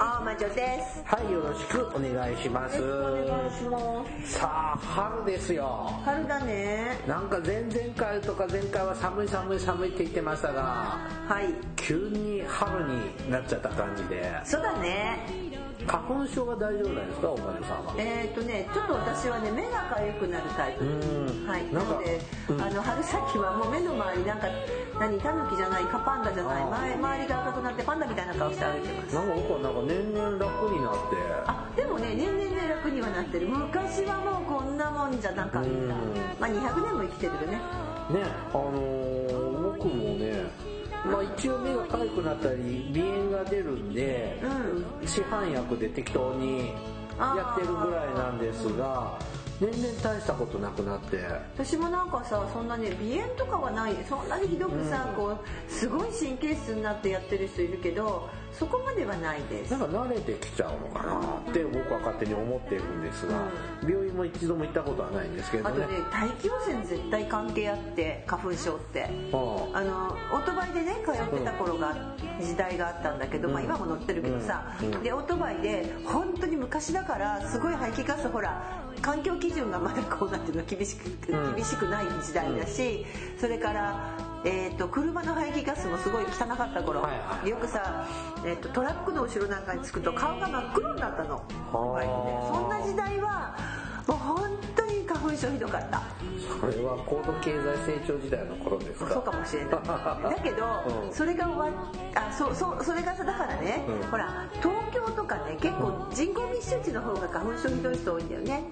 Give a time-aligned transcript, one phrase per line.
[0.00, 1.02] あまじょです。
[1.04, 2.80] はい、よろしくお願いします。
[2.80, 3.78] お願いしま
[4.24, 4.32] す。
[4.38, 5.90] さあ、春ですよ。
[6.04, 7.00] 春だね。
[7.08, 11.52] なんか前々回とか前回は寒い寒い寒いって言ってましたが、はい。
[11.74, 15.18] 急に春になっちゃった感じで、そうだね。
[15.86, 17.94] 花粉症は大丈夫なんですか、おまるさんは？
[17.96, 20.84] えっ、ー、とね、ちょっと私はね、目が痒くなるタイプ。
[21.46, 21.72] はい。
[21.72, 24.48] なので、うん、あの、春先はもう目の周りなんか、
[24.98, 29.14] 何、タヌキじゃないか、パンダじゃない、前周りが赤くなってパンダみたいな顔して歩いてます。
[29.14, 31.16] なんか僕はなんか年々楽になって。
[31.46, 33.48] あ、でもね、年々ね、楽にはなってる。
[33.48, 35.68] 昔はもうこんなもんじゃなかった。
[36.40, 37.60] まあ200年も生きてるよね。
[38.08, 39.57] ね、あのー、
[41.08, 46.72] まあ一応目が痒くなったり鼻炎が出るんで、うん、市販薬で適当に
[47.18, 49.18] やってるぐらいなんですが
[49.60, 51.18] 年々大したことなくなって。
[51.54, 53.94] 私もなんかさそんなね鼻炎とかはない。
[54.08, 59.70] そんなにひどくさ、うん、こうすごい神経質になってやってる人いるけどそこまではないです。
[59.72, 63.36] なんか慣れてきちゃうのかなって僕は勝手に思ってるんですが、
[63.82, 65.70] うん、病院も一度も行ったことはないんですけどね。
[65.70, 69.00] あとね大気汚染絶対関係あって花粉症って、
[69.32, 81.04] はあ、あのオートバイでね通ってた頃が、うん、時代があったんだけど、まあ今も乗ってるけどさ、でオートバイで本当に昔だからすごい排気ガスほら環境基準がまだこうなっていうの厳しく
[81.54, 83.06] 厳しくない時代だし、
[83.40, 87.00] それからえーと、車の排気ガスもすごい汚かった頃、
[87.44, 88.06] よくさ、
[88.44, 91.42] えーと、トラックの後ろなんかにつくと顔が真っ黒になったの。
[91.72, 93.56] バイクでそんな時代は
[94.08, 96.02] もう本当に花粉症ひどかった。
[96.58, 99.12] それは高度経済成長時代の頃ですか。
[99.12, 99.70] そうかもしれない。
[99.70, 100.64] だけど、
[101.06, 108.64] うん、それが終わあそうそうそれがさだからね、うん、ほら東京とかね結構人口密集地の方が花粉症ひどい人多いんだよね。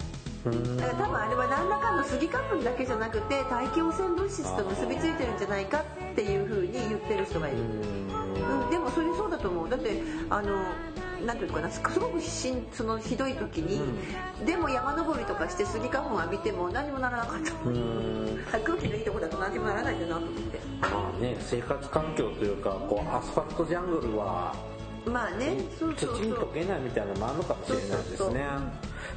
[0.46, 9.68] だから多分あれは何らかのスギ花粉だけじゃなくて大気汚染物質と結びついてるんじゃないかっていうふうに言ってる人がいる、うん、でもそれそうだと思う。
[9.68, 10.64] だってあの
[11.24, 13.80] なんていうかなすごくしんそのひどい時に、
[14.40, 18.60] うん、でも山登りとかしてスギ花粉浴びても何もならなかった。
[18.60, 20.00] 空気のいいとこだと何もならないん。
[20.00, 24.54] だなと思ってまあね生活環境というかこうアスファルトジャングルは
[25.06, 26.20] まあね、そうそうそう。
[26.20, 28.44] 土に溶けないみたいなのもあるのかもしれないですね。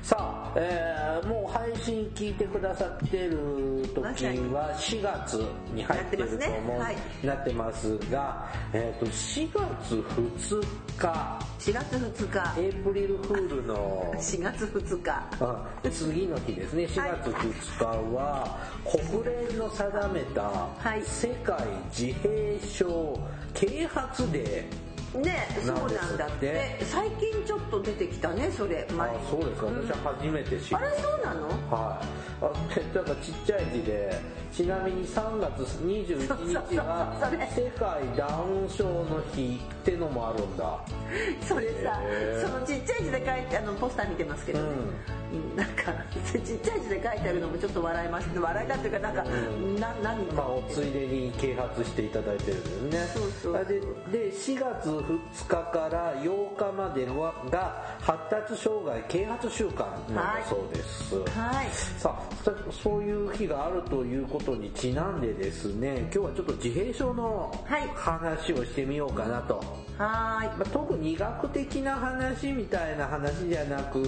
[0.04, 5.34] さあ、えー、もう配信聞いてくださってる時は4月
[5.74, 6.80] に入ってると思う、ね。
[6.80, 10.62] はい、なってますが、えー、と4月2
[10.98, 11.40] 日。
[11.60, 12.62] 4月2日。
[12.62, 15.90] エイプリルフールの4月2日。
[15.90, 16.84] 次の日ですね。
[16.86, 17.86] 4月2日
[18.16, 20.68] は国連の定めた
[21.04, 21.58] 世界
[21.90, 23.20] 自閉症
[23.54, 26.78] 啓発デーねそうなんだって。
[26.86, 29.10] 最近ちょっと出てきたねそれ前。
[29.10, 31.48] あそうですか、うん、私は初めて知あれそうなの？
[31.70, 32.20] はい。
[32.42, 34.22] あなんかちっちゃい字で
[34.52, 37.18] ちなみに3月21日は
[37.56, 40.80] 世界ダウン症の日ってのもあるんだ。
[41.42, 42.00] それさ
[42.42, 45.19] そのちっちゃい字で書いてあのポスター見てますけどね、うん、
[45.56, 45.94] なんか
[46.32, 53.00] ちっちゃい字で書いてあるのもちょっっと笑いました笑いだっていうかなんか、うん、な何まあおついでに啓発していただいてるんですね。
[53.14, 53.80] そうそうで
[54.12, 61.16] で4月2日から8日まではが発達障害啓発週間なんだそうです。
[61.16, 61.68] はい、はい、
[61.98, 67.54] さあそういう日があるということにちなんでですね今日はちょっと自閉症の
[67.96, 69.66] 話をしてみようかなと、はい、
[70.00, 74.00] まあ、特に医学的な話みたいな話じゃなく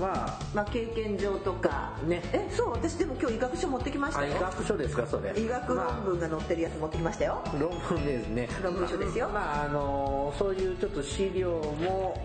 [0.00, 2.20] まあ、まあ、経験上とかね。
[2.32, 4.36] えそう私でも今日医学書持ってきましたよ。
[4.36, 5.32] 医学書ですかそれ。
[5.38, 8.48] 医学論文が載ってるやつ持ってきましたよ、まあ、論文ですね。
[8.60, 9.28] 論文書ですよ。
[9.28, 12.20] まああのそういうちょっと資料も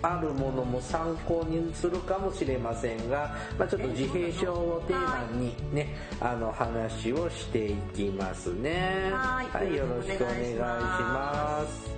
[0.00, 9.10] あるものも参考にするかもしれませんが、まあ、ちょっと自閉症をテーマにね、あの話をしていきますね。
[9.12, 11.97] はい、はい、よろしくお願いします。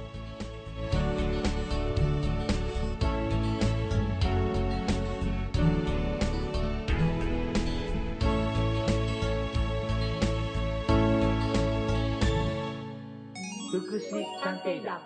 [13.80, 15.00] 福祉探偵団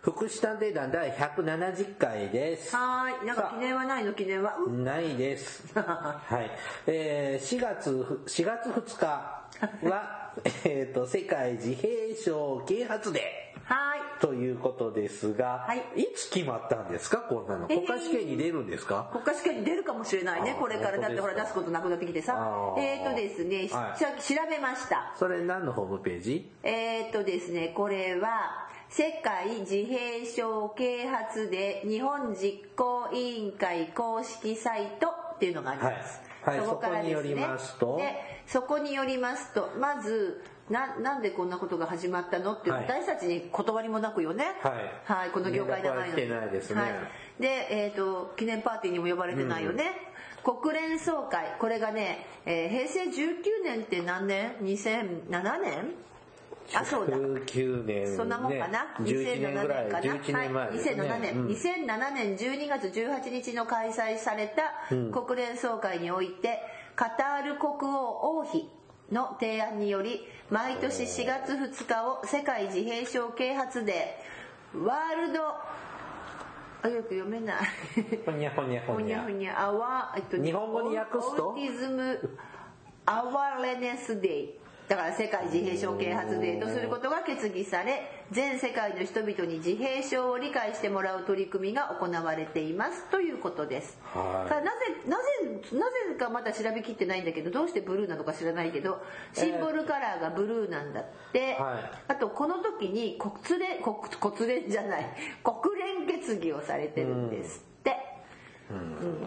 [0.00, 2.76] 福祉探偵団第170回です。
[2.76, 3.26] はい。
[3.26, 4.12] なんか記念はないの？
[4.12, 5.64] 記念は、うん、ないです。
[5.80, 6.50] はい。
[6.86, 7.90] えー、4月、
[8.26, 9.06] 4月2日
[9.88, 10.32] は、
[10.64, 13.43] えっと、世界自閉症啓発デー。
[13.64, 14.00] はい。
[14.20, 15.78] ということですが、はい。
[16.02, 17.18] いつ決まったんですか？
[17.18, 17.66] こんなの。
[17.66, 20.98] 国家試験に出るんですか、国家試験に出るかもしれないねこれから。
[20.98, 22.74] だってほら出すことなくなってきてさ。
[22.78, 24.22] えっ、とですね、はい。
[24.22, 25.14] し調べました。
[25.18, 26.50] それ何のホームページ？
[26.62, 36.58] えっ、とですねこれは世界自閉症啓発で日本実行委員会公式サイトっていうのがあります、はい。
[36.58, 36.66] はい。
[36.66, 38.40] そこからですね。
[38.46, 42.84] そこによりますとまずななんでこんなことが始まったのって、はい。
[42.84, 44.44] 私たちに断りもなくよね。
[45.04, 45.30] はい。
[45.30, 46.28] この業界長いのに。
[46.28, 46.80] ないですね。
[46.80, 46.92] はい。
[47.40, 49.92] で、えー、と記念パーティーにも呼ばれてないよね、
[50.42, 51.56] 国連総会。
[51.58, 55.94] これがね、えー平成19年って何年 ?2007 年？
[56.72, 57.16] あそうだ。
[57.18, 59.88] 19年、ね、そんなもんかな、11年ぐらい。
[59.90, 61.46] 2007年かな11年ね、はい、2007年、うん。
[61.48, 66.60] 2007年12月18日の開催された国連総会において、
[66.96, 68.66] カタール国王王妃
[69.12, 74.82] の提案により毎年4月2日を世界自閉症啓発デー。
[74.82, 75.40] ワールド
[76.82, 77.56] あよく読めない。
[78.26, 79.22] ほにゃほにゃほにゃ。
[79.22, 81.48] ふにゃふにゃアワー、えっとね日本語に訳すと？
[81.48, 82.38] Autism
[83.06, 84.54] Awareness Day。
[84.88, 94.48] だから世界自閉症啓発デーとすることが決議され全世界の人々に自閉症を理解してもらう取り組みが行われていますということです、はい。
[94.48, 95.22] ただなぜなぜ
[95.72, 102.02] なぜかまだ調べきってないんだけどどうしてブルーなのか知らないけどシンボルカラーがブルーなんだって、はい。
[102.08, 103.96] あとこの時に国連国
[104.34, 105.06] 国連じゃない
[105.42, 107.58] 国連決議をされてるんです。
[107.58, 107.73] って、うん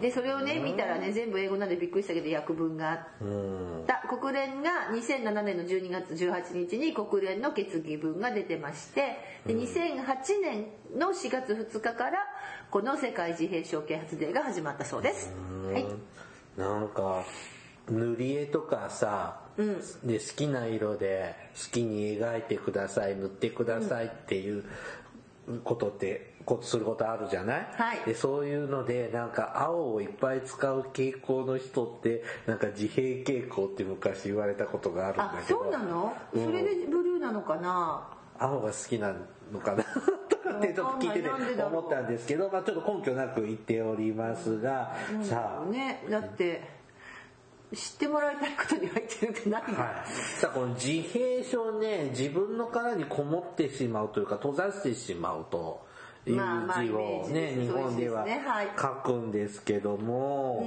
[0.00, 3.82] でそれをね見たらね全部英語なんでびっくりしたけど訳文があうん。
[3.82, 10.04] った国連が2007年の12月18日に国連の決議文が出てましてで2008
[10.42, 10.66] 年
[10.98, 12.18] の4月2日から
[12.70, 15.32] この世界自閉症啓発デーが始まったそうです。
[15.72, 15.86] はい。
[16.60, 17.22] なんか
[17.88, 19.40] 塗り絵とかさ、
[20.04, 24.64] で好きな色で好きに描いてください塗ってくださいっていう
[25.64, 28.00] ことってこすることあるじゃない、はい。
[28.06, 35.60] でそういうのでなんか青をいっぱい使う傾向の人ってなんか自閉傾向って昔言われたことがあるんだあけど。
[35.60, 36.44] そうなの、うん。
[36.44, 38.08] それでブルーなのかな？
[38.38, 39.14] 青が好きな
[39.52, 39.84] のかな？
[40.28, 41.22] と かってちょっと聞いて
[41.56, 45.70] て思ったんですけど、まあ、ちょっと根拠なく言っておりますが、さあ。
[45.70, 46.78] ねだって
[47.74, 49.74] 知ってもらいたいことに入ってるって何、はい、
[50.40, 55.86] さあこの自閉症ね自分の殻にこもってしまうというか閉ざしてしまうと
[56.32, 58.26] いう字をね日本では
[58.80, 60.66] 書くんですけども、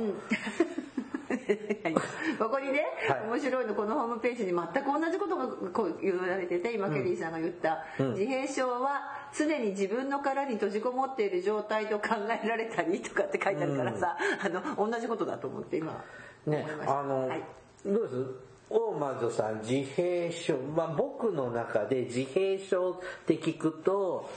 [2.39, 3.29] ここにね、はい。
[3.29, 16.03] 面白いのこのホームページに全く同じことがこう言われてて今ケリーさんが言った、自閉症は常に自分の殻に閉じこもっている状態と考えられたりとかって書いてあるからさ、あの同じことだと思って今
[16.45, 17.43] ねあの、はい。
[17.85, 18.51] どうです？
[18.71, 24.29] 大魔さん自閉症、まあ、僕の中で自閉症って聞くと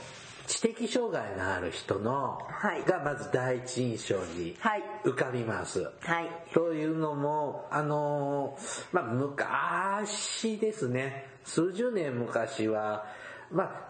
[0.47, 2.83] 知的障害のある人の、はい。
[2.83, 4.83] がまず第一印象にはい。
[5.03, 5.89] 浮かびます。
[6.01, 6.29] はい。
[6.53, 13.05] というのも、あのーまあ、昔ですね、数十年昔は、
[13.51, 13.89] まあ、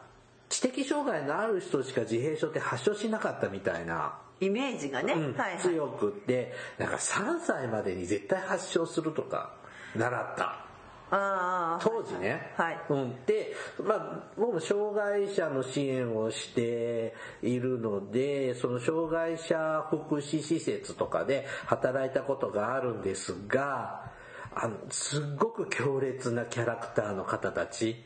[0.50, 5.60] 知的障害のある人しか自閉症って発症しなかったみたいな、イメージがね、うんはいはい。
[5.60, 9.54] 強くって、なんか3歳までに絶対発症するとか、
[9.96, 10.65] 習った。
[11.12, 12.52] ああ当時ね。
[12.58, 13.26] はいうん。
[13.26, 13.54] で、
[13.84, 24.12] まあ、僕も障害者の支援をしているので、その障害者福祉施設とかで働いたことがあるんですが、
[24.56, 28.04] あの、すっごく強烈なキャラクターの方たち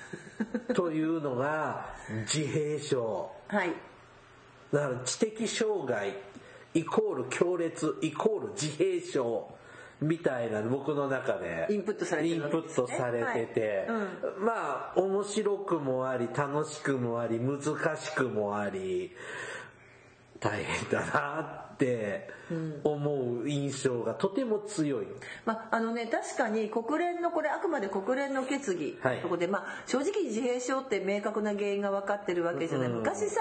[0.74, 1.86] というのが
[2.22, 3.30] 自閉症。
[3.48, 3.72] はい
[4.72, 6.14] だから知的障害
[6.74, 9.52] イコール強烈イコール自閉症
[10.00, 11.66] みたいな僕の中で。
[11.70, 13.98] インプットされてるインプットされてて、はい。
[14.38, 17.60] まあ面白くもあり楽しくもあり難
[17.96, 19.12] しくもあり
[20.38, 21.40] 大変だな
[21.74, 22.28] って
[22.82, 25.06] 思う印象がとても強い。
[25.44, 29.20] まああのね、確かに国連のこれあくまで国連の決議はい。
[29.22, 32.96] そこで、まあ、正直自閉症って明確な原因が分かってるわけじゃない、うん。
[33.00, 33.40] 昔さ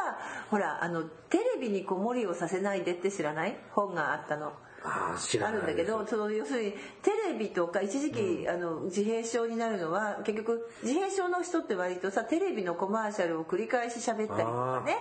[0.50, 3.58] ほらあのテレビに子守りをさせないでって知らない？
[3.72, 4.52] 本があったの。
[4.84, 6.72] あるんだけどその要するに
[7.02, 14.98] テレビとか一時期、あの自閉症になるのは結局自閉症の人って割とさテレビのコマーシャルを繰り返し喋ったりとかね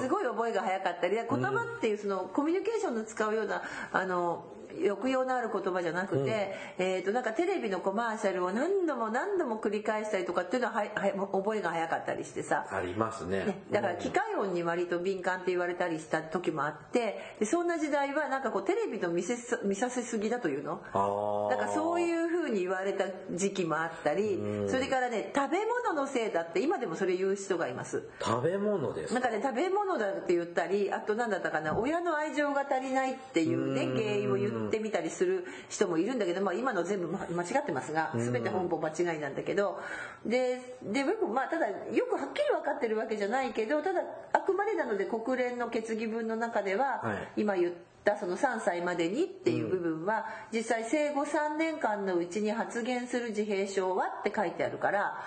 [0.00, 3.62] すごい覚えが早かったり言葉っていうそのコミュニケーションの使うような
[3.92, 4.44] あの
[4.76, 10.82] 抑揚のある言葉じゃなくて、えー、となんかテレビのコマーシャルを何度も何度も繰り返したりとかっていうのはは
[11.16, 12.66] は覚えが早かったりしてさ。
[12.70, 13.44] ありますね。
[13.44, 20.82] ね、だから機械音に割と敏感って言われたりした時もあってでそんな時代はなんかこうテレビの見せす見させすぎだというの。
[20.92, 21.50] あー。
[21.50, 25.58] だからそういうふ風に言われた時期もあったり、それからね食べ
[25.92, 28.02] 物のせいだって今でもそれ言う人がいます。
[28.20, 29.14] 食べ物です。
[29.14, 39.80] なんかね食べ物だって言ったりあと何だったかな親の愛情が足りないっていうね原因を言ってみたりする人もいるんだけど、まあ、今の全部間違ってますが全て本邦間違いなんだけど
[40.24, 44.02] でで僕まあただよくはっきり分かってるわけじゃないけどただ
[44.32, 47.02] あくまでなので国連の決議文の中では、
[47.36, 47.72] 今言っ
[48.04, 55.18] たその3歳までにっていう部分は、実際生後3年間のうちに発言する自閉症はって書いてあるから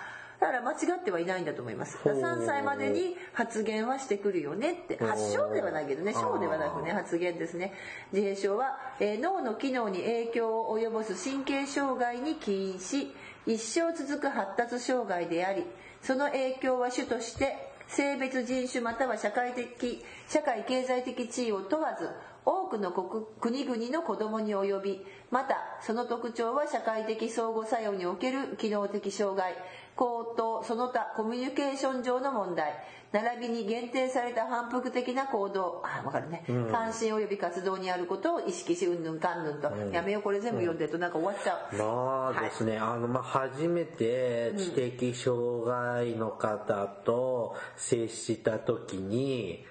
[0.44, 1.98] だから間違ってはいないんだと思います。
[2.04, 4.98] 3歳までに発言はしてくるよねって。
[4.98, 6.14] 発症ではないけどね。
[6.14, 7.72] 症ではなくね発言ですね。
[8.12, 13.14] 自閉症は、えー、脳の機能に影響を及ぼす神経障害に起因し
[13.48, 15.64] 一生続く発達障害であり
[16.02, 22.10] その影響は主として性別人種または社会的社会経済的地位を問わず
[22.46, 29.56] 多くの国々の子供に及びまたその特徴は社会的相互作用における機能的障害
[29.96, 32.74] 口頭その他コミュニケーション上の問題。
[33.14, 35.84] 並びに限定された反復的な行動。
[35.86, 49.64] あ分かるね、うん、関心及び活動にあることを意識しうんぬんかんぬんと、うん、やめようこれ全部読んでるとなんか終わっちゃう、まあですね、はい、あのまあ初めて知的障害の方と接した時に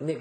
[0.00, 0.18] ね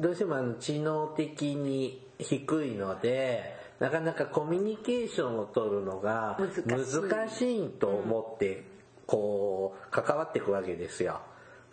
[0.00, 8.64] どうしてもあの知能的に低いのでなかなかコミュニケーションを取るのが難しいと思って
[9.06, 11.20] こう関わっていくわけですよ。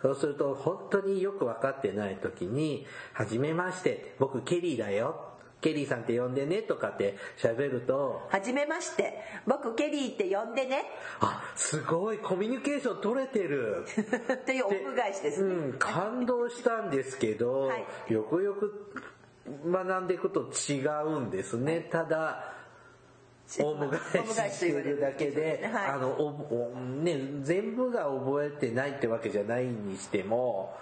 [0.02, 5.30] そうすると本当によく分かってない時に「はじめまして僕ケリーだよ」
[5.62, 9.18] ケリーさんって呼んでねとかって喋ると「はじめまして。
[9.46, 10.84] 僕ケリーって呼んでね」
[11.20, 13.86] あすごいコミュニケーション取れてる。
[13.88, 18.92] っていうオウ返しですね、うん、感動したんですけど、はい、よくよく
[19.66, 22.54] 学んでいくと違うんですね、ただ
[23.60, 23.90] オウム
[24.34, 26.72] 返ししてるだけで、はい、あの
[27.02, 30.74] ね、全部が覚えてないってわけじゃないにしても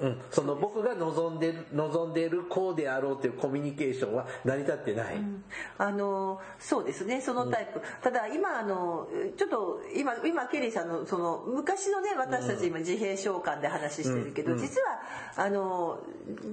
[0.00, 5.44] うん、その僕が望んでる望んでいるこうであろうというコミュニケーションは成り立ってない、うん、
[5.78, 7.20] あのそうですね。
[7.20, 15.00] そのタイプ、うん、ただ今あのちょっと今今ケリーさんのその昔のね私たち今自閉召喚で話してるけど、実は
[15.36, 16.00] あの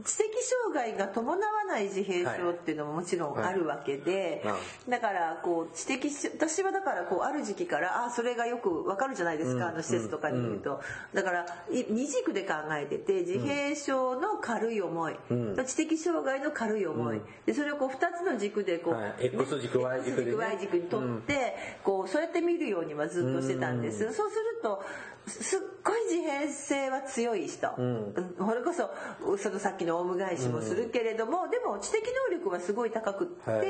[0.05, 0.29] 知的
[0.71, 4.53] 障害が伴わない自閉症っていうのももちろんあるわけで、はい。
[4.53, 10.81] はい、だからこう知的私はだからこうある時期からあそれがよくわかるじゃないですか、あの施設とかにいると、
[11.13, 24.83] だから二軸で考えてて自閉症の軽い思い、うん、知的障害の軽い思い、うん、でそれをこう2つの軸でこう、はい、X 軸 Y 軸で、ね、Y 軸にとって、こうそうやって見るようにはずっとしてたんです、そうすると
[25.27, 28.89] すっごい自閉性は強い人、うん、これこそ
[29.37, 33.67] そのさっきのオウム返しもするけれども、うん、でも知的能力はすごい高くって、はい、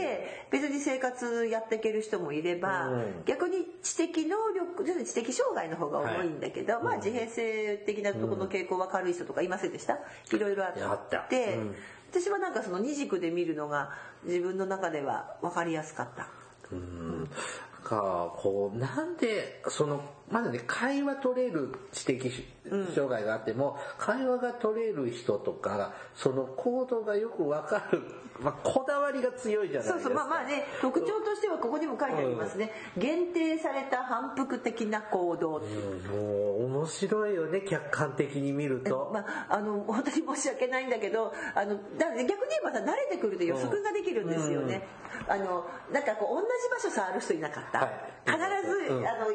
[0.51, 9.99] 別に生活やっていける人もいれば、うん、逆に知的能力知的障害の方が多いんだけど、はい、まあ自閉性的なところの傾向は軽い人とかいませんでした？
[10.33, 11.59] いろいろあって、
[12.11, 13.91] 私はなんかその二軸で見るのが
[14.23, 16.27] 自分の中では分かりやすかった。
[16.71, 17.29] うん
[17.83, 20.01] かこうなんでその
[20.31, 22.31] まずね会話取れる知的
[22.95, 28.01] 障害があっても、うん、会話が取れる人とかその行動がよくわかる、
[28.39, 29.99] まあ、こだわりが強いじゃないですか。
[29.99, 44.87] そうそうまあまあね特徴としてはここにも書いてありますね、うん、限定された反復的な行動、うん、もう面白いよね客観的に見ると、まあ、あの本当に申し訳ないんだけどあのだ逆に言えばさ慣れてくると予測ができるんですよね、
[45.27, 47.89] あのなんかこう同じ場所触る人いなかった、はい、
[48.25, 48.37] 必
[48.87, 49.27] ず、うん、あの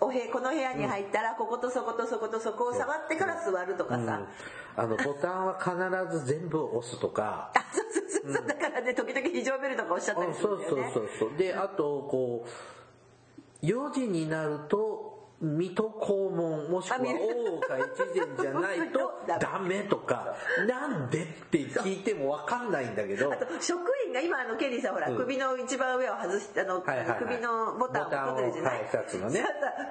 [0.00, 7.50] お部この部屋に入ったら、こことそことそことそこを触ってから座るとかさ、うん、あの ボタンは必ず全部押すとか。
[7.54, 8.44] あそうそうそう、う。
[8.44, 10.90] ん、だからね時々非常ベルとかおっしゃったりするんだよね。
[10.92, 11.38] そうそうそうそう。
[11.38, 15.13] であとこう4時になると
[15.44, 20.34] 水戸黄門もしくは大岡越前じゃないと ダメとか
[20.66, 23.32] なんでって聞いても分かんないんだけど。
[23.32, 29.44] あと職員が今あのケリーさんほら、うん、首の一番上を外してあの、はいはいはい、首のボタンを取ってるじゃない、2つのね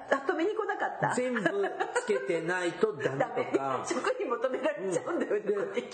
[0.10, 1.14] 止めに来なかった。
[1.16, 3.84] 全部つけてないとダメとか。
[3.86, 5.42] 職員求められちゃうんだよね、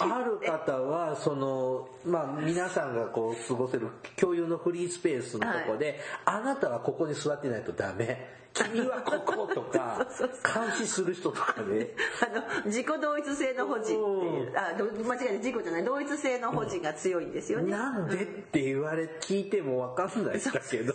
[0.02, 10.06] うん、ある方はそのまあ皆さんがこう過ごせる共有のフリースペースのとこで、はい、あなたはここに座ってないとダメ君はこことか
[10.44, 11.90] 監視する人とかね。
[12.22, 14.54] あの自己同一性の保持っていう。
[14.58, 14.74] あ
[15.08, 15.34] 間違えた。
[15.34, 15.84] 自己じゃない。
[15.84, 20.94] 同一性の保持が強いんですよね、なんでって言われ聞いても分かんないんだけど。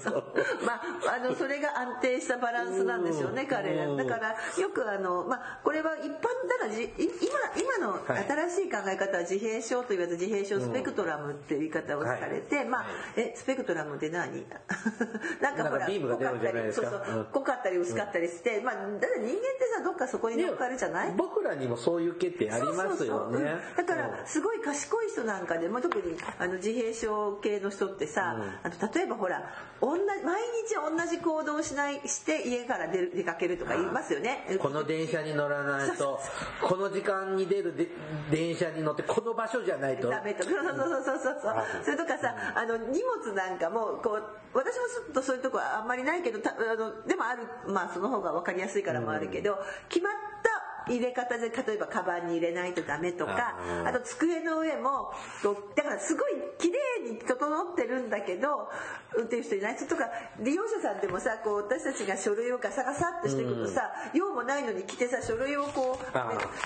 [0.64, 3.87] まああのそれが安定したバランスなんでしょうね彼ら。
[3.94, 14.44] だからよくあのまあこれは一般だからじ今今の新しい考え方は自閉症と言わず自閉症スペクトラムっていう言い方をされて、まあえスペクトラムって何？
[15.40, 16.90] なんかほらビームが出るんじゃないですか。
[16.90, 17.28] そうそう。
[17.32, 19.38] 濃かったり薄かったりして、まあだから人間って
[19.76, 21.14] さどっかそこに乗っかるじゃない？
[21.16, 23.56] 僕らにもそういう欠点ありますよね。
[23.76, 34.58] だからすごい賢い人なんかでも特にあの自閉症系の人ってさ、あの例えばほら同じ毎日同じ行動をしないして家から出る出かけるとか言いますよね。
[34.60, 36.18] この電車に乗らないと
[36.62, 37.88] この時間に出るで
[38.30, 40.08] 電車に乗ってこの場所じゃないと。
[40.08, 40.44] ダメと。
[40.44, 41.40] そうそうそうそうそう。
[41.42, 44.22] そうそれとかさあの荷物なんかもこう
[44.54, 50.12] 私もちょっとそういうとこはあんまりないけどたあのでもあるまあその方が分かりやすいからもあるけど、決まっ
[50.42, 50.53] た
[50.88, 55.12] 入れ方で例えばカバンに入れないとダメとかあと机の上も
[55.74, 58.68] だからすごい綺麗に整ってるんだけど
[59.16, 60.04] 運転手いない人とか
[60.40, 66.12] 利用者さんでもさこう私たちが書類をガサガサっとしていくとさ用もないのに来てさ書類をこう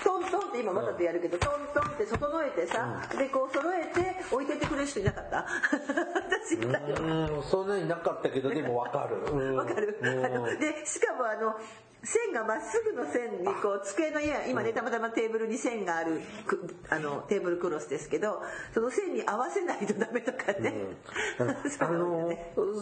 [0.03, 5.45] トントンって今わざとやるけどトントンって整えてさでこう揃えて置いてってくれる人いなかった？
[6.29, 6.95] 私いたよ
[7.35, 7.43] うん。
[7.43, 9.55] そんなになかったけどでも分かる。
[9.55, 9.97] わかる。
[10.03, 11.55] あのでしかもあの
[12.03, 16.21] 線がまっすぐの線にこう机の家今ねたまたまテーブルに線がある
[16.89, 18.41] あのテーブルクロスですけど
[18.73, 20.73] その線に合わせないとダメとかね、
[21.79, 22.33] あの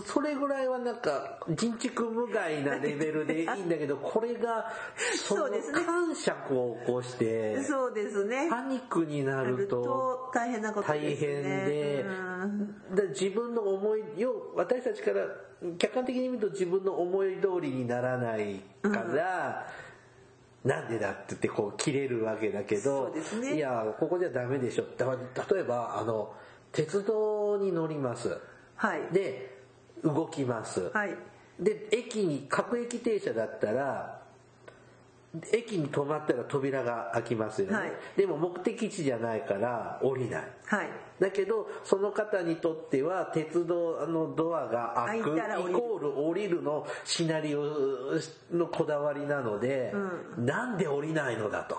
[0.06, 4.72] それぐらいはなんか人畜無害なレベルでいいんだけど これが
[5.16, 5.50] その
[5.86, 8.48] 感触を起こしてそうですね。
[8.50, 12.06] パニックになると大変なこと大変で
[13.10, 15.26] 自分の思いを私たちから
[15.78, 19.68] 客観的に見ると自分の思い通りにならないから、
[20.64, 23.56] なんでだって言ってこう切れるわけだけど、ね。
[23.56, 25.06] いやここじゃダメでしょだ
[25.54, 26.34] 例えばあの
[26.72, 28.38] 鉄道に乗ります。
[28.76, 29.02] はい。
[29.14, 29.58] で
[30.04, 31.16] 動きます、はい。
[31.60, 34.17] で駅に各駅停車だったら
[35.52, 37.92] 駅に止まったら扉が開きますよね、はい。
[38.16, 40.44] でも目的地じゃないから降りない。
[40.66, 40.90] はい。
[41.20, 45.42] だけどその方にとっては鉄道のドアが開くイ
[45.74, 47.64] コール降りるのシナリオ
[48.52, 49.94] のこだわりなので、
[50.38, 51.78] なんで降りないのだと。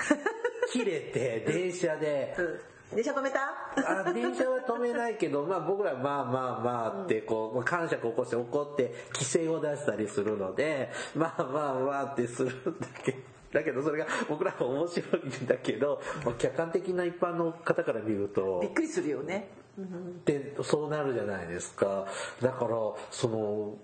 [0.72, 3.40] 切れて電車でうん電車止めた？
[3.76, 13.18] あ電車は止めないけど、まあ僕らまあまあまあってこう、感触を起こして怒って規制を出したりするので、まあまあまあってするんだけど、
[13.52, 19.48] だけどそれが僕らは面白いんだけど、まあ客観的な一般の方から見るとびっ、くりするよね。
[20.24, 22.06] でそうなるじゃないですか。
[22.40, 22.70] だから、
[23.10, 23.78] その、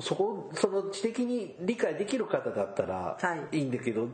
[0.00, 3.58] そこ、その知的に理解できる方だったらはい。
[3.58, 4.08] いいんだけど、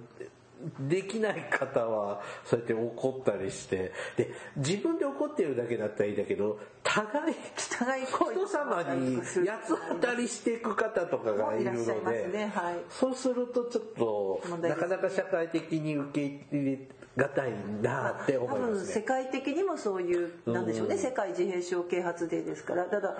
[0.81, 7.35] できない方はそうやって怒ったりして、で、自分で怒ってるだけだったらいいんだけど、互い、
[7.79, 9.23] 互い人様に八
[9.67, 12.75] つ当たりしていく方とかがいるのいらっしゃいますで、ねはい。
[12.91, 16.79] そうするとちょっと、なかなか社会的に受け入れ
[17.19, 17.53] がたい
[17.83, 18.93] なって思い多分ますね。
[18.95, 20.97] 世界的にもそういうなんでしょうね。
[20.97, 22.85] 世界自閉症啓発デーですから。
[22.85, 23.17] ただ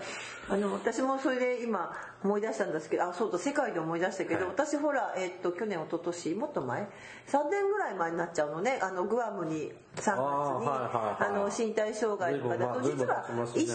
[0.49, 4.49] あの私もそれで今思い出したんですけどあそうだ世界で思い出したけど、はい。
[4.51, 6.89] 私ほら、えっと去年一昨年もっと前
[7.27, 8.79] ？3年ぐらい前になっちゃうのね。
[8.81, 11.35] あのグアムに3月にあーはいはいはい。
[11.35, 12.49] あの身体障害と
[12.83, 13.75] 随分実は一緒に行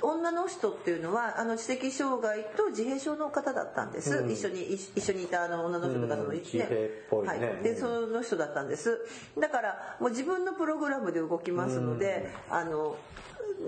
[0.00, 4.30] た女の人っていうのはあの知的障害と自閉症の方だったんです、うん。
[4.30, 6.36] 一緒に一一緒にいたあの女の人とかその、うん。
[6.36, 6.66] 自閉っ
[7.08, 7.46] ぽいね。
[7.46, 8.98] はい、でその人だったんです
[9.40, 12.96] だからもう自分のプログラムで動きますので、あの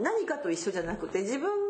[0.02, 1.69] 何かと一緒じゃなくて自分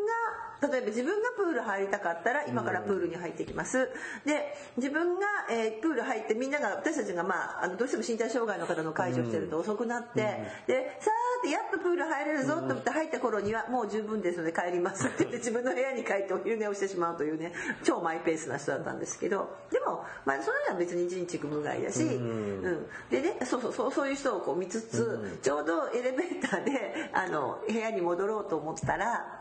[0.61, 3.89] 例えば自分がプール入りたかったら今からプールに入ってきます。
[4.25, 10.21] で自分が、えープール入ってみんなが私たちが、まあ、あのどうしても身体障害の方の介助してると遅くなって、
[10.67, 19.49] でさーってやっとプール入れるぞと思って入った頃にはもう十分ですので帰りますって言って 自分の部屋に帰ってお昼寝をしてしまうというね超マイペースな人だったんですけど。
[19.71, 22.87] でも、まあ、それは別に人畜無害だし、うん。
[23.09, 29.40] でねそうそうそうそういう人をこう見つつ、ちょうどエレベーターであの部屋に戻ろうと思ったら。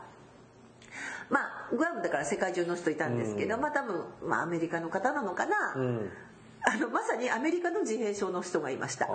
[1.31, 6.11] まあグアムだから世界中の人いたんですけど、まあ多分、まあ、アメリカの方なのかな、うん。
[6.63, 9.07] あのまさにアメリカの自閉症の人がいました。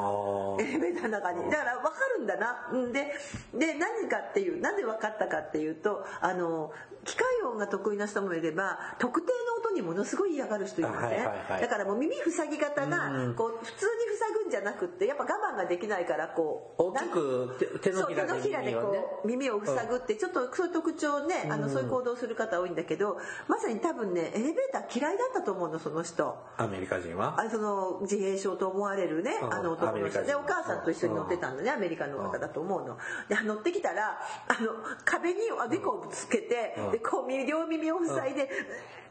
[0.59, 1.43] エレベーターの中に。
[1.51, 2.69] だから分かるんだな。
[2.71, 2.93] うん。
[2.93, 3.13] で
[3.53, 6.71] で何かっていうなんで分かったかっていうとあの
[7.03, 11.23] 機械音が得意な人もいれば特定の音にものすごい嫌がる人いますね、
[11.61, 18.25] だからもう耳塞ぎ方がこう普通に塞ぐんじゃなくってやっぱ我慢ができないからこう大きく手のひら
[18.61, 26.37] でこう耳を塞ぐってちょっとそういう特徴ねあのそういう行動する方多いんだけどまさに多分ねエレベーター嫌いだったと思うのその人。
[26.57, 27.39] アメリカ人は？
[27.39, 30.23] あその自閉症と思われるねあの男の人。
[30.23, 32.97] でお母さんと一緒に乗ってたんだねアメリカの方だと思うの。
[33.27, 34.71] で乗ってきたらあの
[35.03, 38.49] 壁におでこをぶつけてでこう両耳を塞いで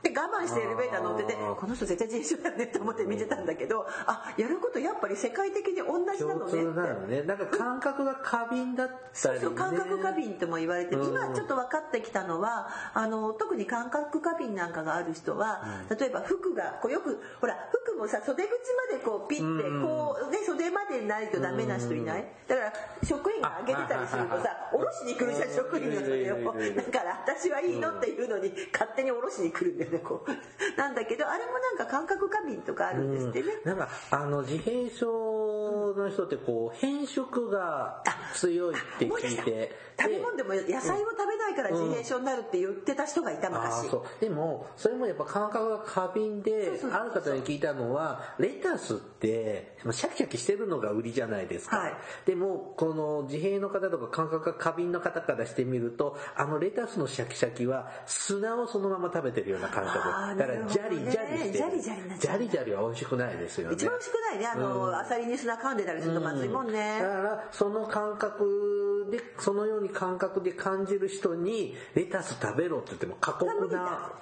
[0.02, 7.22] で我慢してエレベーター乗っててこの人絶対人種だねって思って見てたんだけどあやることやっぱり世界的に同じなのねなのね。
[7.22, 18.50] なんか感覚が過敏だったり、ね、そうそう感覚過敏とも言われて今ちょっと分かってきたのはあの特に感覚過敏なんかがある人は、例えば服がこうよくほら服もさ袖口
[18.92, 22.24] までこうピッてこう、ね、袖までないとダメな人いない？
[22.46, 25.50] だから職員が上げてたりするとさ下ろしに来るじゃん。
[25.54, 30.76] 職員の袖をだから私はいいのっていうのに勝手に下ろしに来るんだよねこう。
[30.76, 35.63] なんだけどあれもなんか感覚過敏とかあるんですってね、うん、なんかあの自閉症 Oh.
[35.92, 38.02] の人ってこう変色が
[38.34, 43.96] 強いって聞いて食べ物でも野菜を食べないから自閉症になるって言ってた人がいた昔、う。
[43.98, 51.92] ん、でもそれもやっぱ感覚が過敏である方に聞いたのはレタスってシャキシャキしてるのが売りじゃないですか、はい、
[52.26, 59.98] でもこの自閉の方とか感覚が過敏の方からしてみるとあのレタスのシャキシャキは砂をそのまま食べてるような感覚。
[60.36, 63.74] だからジャリジャリしてジャリジャリは美味しくないですよね。
[63.74, 64.46] 一番美味しくないね。
[64.46, 74.12] あの、うん、アサリに砂噛んでたりするとまずいもんね、だからその感覚でそのように感覚で感じる人にレタス食べろって言っても過酷な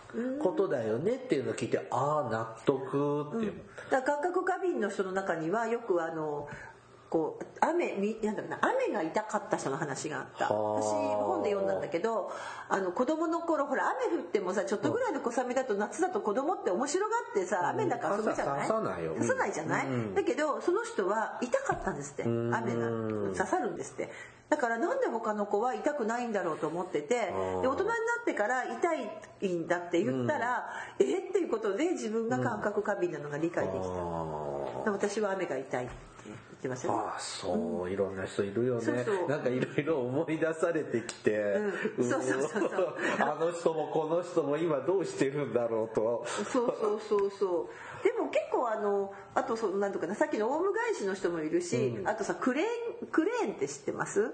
[0.42, 3.60] ことだよねっていうのを聞いてああ納得っていう、うん、
[3.90, 6.48] だから感覚過敏の人の中にはよくあの
[7.12, 10.46] こう雨なんだろうな雨が痛かった人の話があった。
[10.46, 12.32] 私本で読んだんだけど
[12.70, 18.66] あの子供の頃ほら雨降ってもさちょっとぐらいの小雨だと夏だと子供って面白がってさ雨だから遊ぶじゃない？
[18.66, 19.12] 刺さないよ。
[19.12, 22.22] 刺さないじゃない、うん、だけどその人は痛かったんですって。
[22.22, 24.08] 雨が刺さるんですって。
[24.48, 28.94] だからなんで他の子は痛くないんだろうと思っててで大人になってから痛
[29.42, 30.66] いんだって言ったら、
[30.98, 31.18] うん、え？
[31.18, 35.88] っていうことで自分が感覚過敏なのが理解できた、うん、私は雨が痛い
[36.62, 38.80] ってますよ、ああそう、いろんな人いるよね。
[38.82, 39.28] そうそう。
[39.28, 41.36] なんかいろいろ思い出されてきて、
[41.98, 42.94] うん、そうそうそうそう。
[43.18, 46.24] あの人もこの人も今どうしてるんだろうと。
[46.28, 47.68] そうそうそうそ
[48.00, 48.04] う。
[48.04, 54.32] でも結構あのあとそなんとかなさっきのオウム返しの人もいるし、うん、あとさクレーンクレーンって知ってます？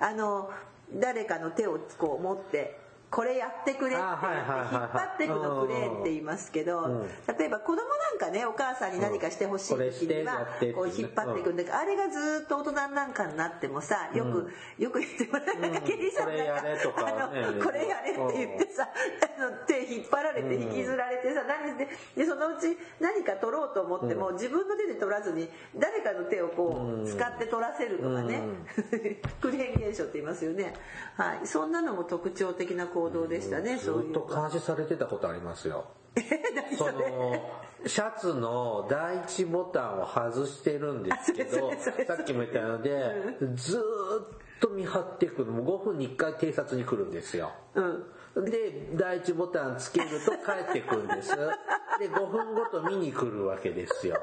[0.00, 0.50] あの
[0.92, 2.79] 誰かの手をこう持って
[3.10, 7.06] これやってくれって引っ張ってくのクレーンって言いますけど、
[7.38, 16.30] 例えば子供なんかねお母さんに何かしてほしい時にはこう引っ張っていくんだけどあれがずっと大人なんかになってもさよくよく言ってもなんかケリーさん。
[16.30, 16.56] が
[16.96, 28.42] あのこれやれって言ってさあの手引っ張られて引きずられてさ何ででそのうち何か取ろうと思っても自分の手で取らずに誰かの手をこう使って取らせるとかね。
[29.40, 30.74] クレーン現象って言いますよね。
[31.16, 31.46] はい。
[31.46, 35.86] そんなのも特徴的な行動でしたね、ずっと監視されてたことありますよ。
[36.76, 41.72] そのシャツの第一ボタンを外してるんですけど
[42.06, 43.14] さっきも言ったので
[43.54, 51.36] ずっと見張ってくるもう5分に1回偵察に来るんですよ、うん、で第一ボタンつけると帰ってくるんです。
[51.98, 54.16] で5分ごと見に来るわけですよ。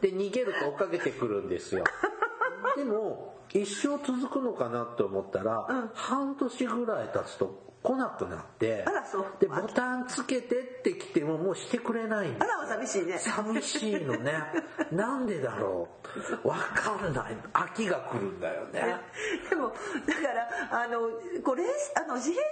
[0.00, 1.84] で逃げると追っかけてくるんですよ。
[2.76, 8.84] でも一生続くのかなって思ったら、うん、半年ぐらい経つと来なくなって
[9.38, 13.18] でボタンつけてって来てももうしてくれないんあら寂しいね。
[13.18, 14.32] 寂しいのね。
[14.90, 15.88] なんでだろ
[16.44, 16.48] う？
[16.48, 17.36] わかんない。
[17.52, 18.96] 飽きが来るんだよね。
[19.48, 20.22] でもだか
[20.72, 21.10] らあの
[21.42, 22.42] これあの自閉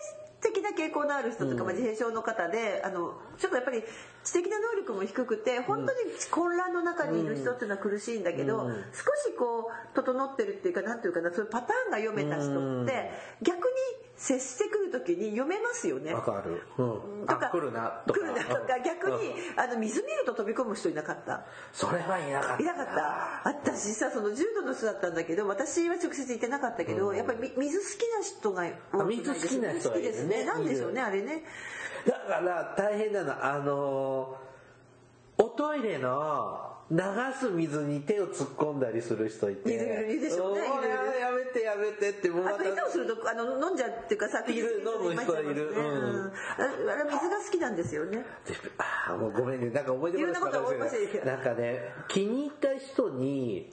[0.41, 3.85] 的な傾向のある人とか、まあ、自閉症の方であのちょっとやっぱり
[4.25, 5.99] 知的な能力も低くて本当に
[6.31, 13.73] 混乱の中にいる人っていうのは苦しいんだけど、少しこう整ってるっていうか何ていうかなそういうパターンが読めた人って逆に
[14.23, 16.15] 接してくる時に読めますよね。
[16.15, 16.63] わかる。
[16.79, 16.83] う
[17.25, 17.27] ん。
[17.27, 18.21] とか来るなとか。
[18.21, 21.45] 来るなとか逆に、あの水見ると飛び込む人いなかった。
[21.73, 22.63] それはいなかった。
[22.63, 23.43] いなかった。
[23.45, 30.45] 私さその重度の人だったんだけど私は直接行ってなかったけど、うん、やっぱり水好きな人が水好きな人好きですね。
[30.45, 31.43] なんでしょうねあれね。
[32.07, 34.37] だから大変なのあの
[35.37, 36.99] おトイレの流
[37.41, 39.73] す水に手を突っ込んだりすする人いて。
[39.73, 40.61] いるでしょうね
[41.21, 46.33] やめてやめてってもうあと下手をするとあの飲んじゃうっていうかさいる飲む人いる、うん、
[46.91, 48.25] あれ水が好きなんですよね。
[49.09, 49.71] あもうごめんね。
[49.71, 50.33] なんか思い出話
[51.25, 53.73] なんかね気に入った人に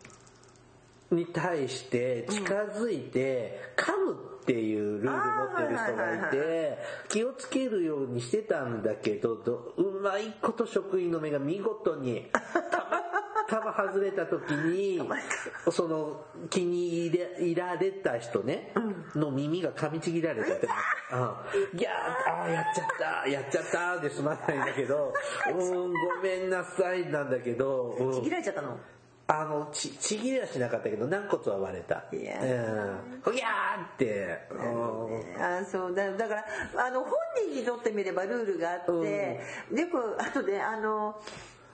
[1.12, 5.17] に対して近づいて噛むっていうルール持
[5.53, 6.77] ってる人がいて
[7.10, 9.34] 気をつけるようにしてたんだけど
[9.77, 12.27] うまいこと職員の目が見事に
[13.50, 15.02] たま外れた時に
[15.72, 18.72] その気に入られた人ね
[19.16, 20.68] の耳が噛みちぎられたって。
[21.12, 21.90] うん、いや
[22.44, 22.88] あやっちゃっ
[23.24, 23.28] た。
[23.28, 24.00] やっちゃった。
[24.00, 25.14] で済まないんだけど。
[25.52, 28.78] うんごめんなさいなんだけど、ちぎられちゃったの？
[29.32, 32.04] あのちちぎりはしなかったけど軟骨は割れた。
[32.12, 32.46] いやう
[33.18, 33.22] ん。
[33.24, 34.40] ほぎゃーって、
[35.40, 35.96] あそう。
[35.96, 36.46] だだから
[36.78, 37.12] あの本
[37.48, 39.40] 人にとってみればルールがあって、
[39.72, 41.16] うん、よくあとであの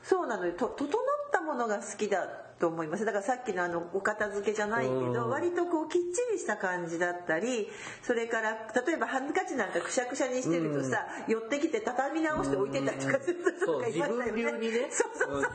[0.08, 0.54] そうなのよ。
[0.54, 0.92] と整っ
[1.32, 2.45] たものが好きだ。
[2.60, 7.68] と思いますだからさっきのあのお片付けじゃないけど、割とこうきっちりした感じだったり
[8.02, 8.52] それから
[8.86, 14.32] 例えばハンカチなんかくしゃくしゃにしてるとさ、寄ってきて畳み直して置いてたりとかする人とかいましたよね。
[14.32, 14.88] 自分流にね。
[14.90, 15.52] そうそうそう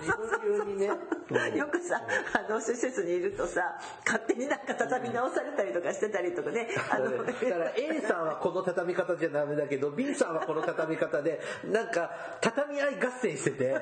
[0.59, 0.77] そう。
[0.77, 0.87] ね、
[1.57, 6.69] よくさあの施設にいるとさ勝手になんか畳み直されたりとかしてたりとかね。
[6.91, 12.11] あのだから A さんはこの畳み方じゃダメだけど B さんはこの畳み方でなんか
[12.41, 13.77] 畳み合い合戦してて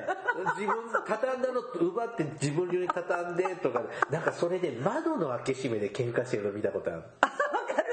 [0.57, 7.03] 自分畳んだの奪って自分流に畳畳んでとか、なんかそれで窓の開け閉めで喧嘩してるの見たことある。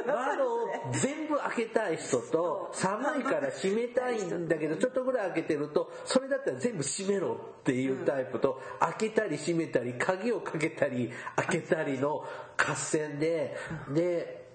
[0.06, 12.24] 窓を全部開けたい人と寒いから閉めたいんだけどちょっとぐらい開けてるとそれだったら全部閉めろっていうタイプと開けたり閉めたり鍵をかけたり開けたりの
[12.56, 13.56] 合戦で
[13.92, 14.46] で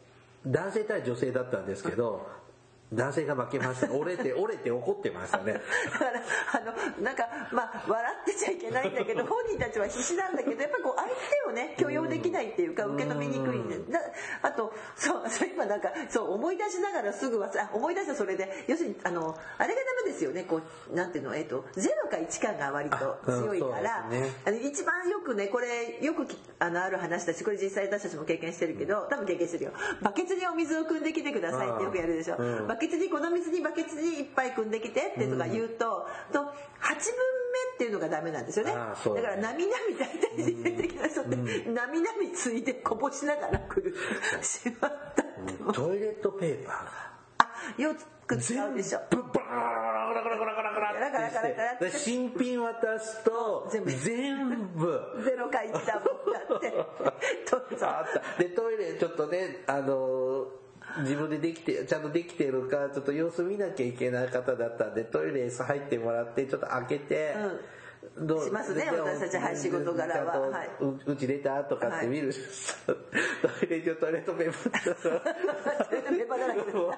[0.47, 2.27] 男性対女性だったんですけど
[2.93, 3.91] 男性が負けました。
[3.93, 5.53] 折れて 折れて怒ってましたね。
[5.53, 5.59] だ
[5.99, 6.21] から
[6.53, 6.59] あ
[6.99, 11.15] のなんかまあ笑ってちゃいけないんだけど 本人たちは必死なんだけどやっぱりこう相手
[11.49, 13.77] をね許容できないっていうか受け止めにくいんで
[14.41, 18.65] あとそうそう今なんかそう思い出しながらすぐ忘れ思い出したそれで。
[18.67, 20.43] 要するにあのあれがダメですよね。
[20.43, 26.27] こうなんていうのえっ、ー、と0か1かが割と強いから、ね、あの一番よくねこれよく
[26.59, 29.71] あのある話だしこれ実際私たちも経験してるけど多分経験してるよ。
[30.01, 32.67] バケツにお水を汲んできてくださいってよくやるでしょ、うん。
[32.67, 36.49] バケツにこの水にバケツにいっぱい汲んできてってとか言うと、と8分目
[37.75, 38.73] っていうのがダメなんですよね。
[38.73, 41.35] だからなみなみ大体自然的な人って
[41.69, 43.95] なみなみついてこぼしながら来る。
[44.41, 45.23] しまった
[45.73, 46.91] トイレットペーパーが。
[47.37, 48.99] あよく使うでしょ。
[49.11, 56.73] ブバーラガラガラガラガラガラガラガラって新品渡すと全部全部ゼロ回ったもんだって
[57.85, 60.47] あったでトイレちょっとねあの
[60.99, 67.35] 自分でできて、ちゃんとできてるか、ちょっと様子見なきゃいけない方だったんで、トイレ入ってもらって、ちょっと開けて、
[68.17, 70.39] うん、どうしますね、私たち、はい、仕事柄は。
[70.49, 70.69] はい、
[71.05, 72.33] うち出たとかって見る、
[72.87, 76.71] はい、トイレ上トイレットペーパートイレットペーパーだらけで。
[76.71, 76.97] うわ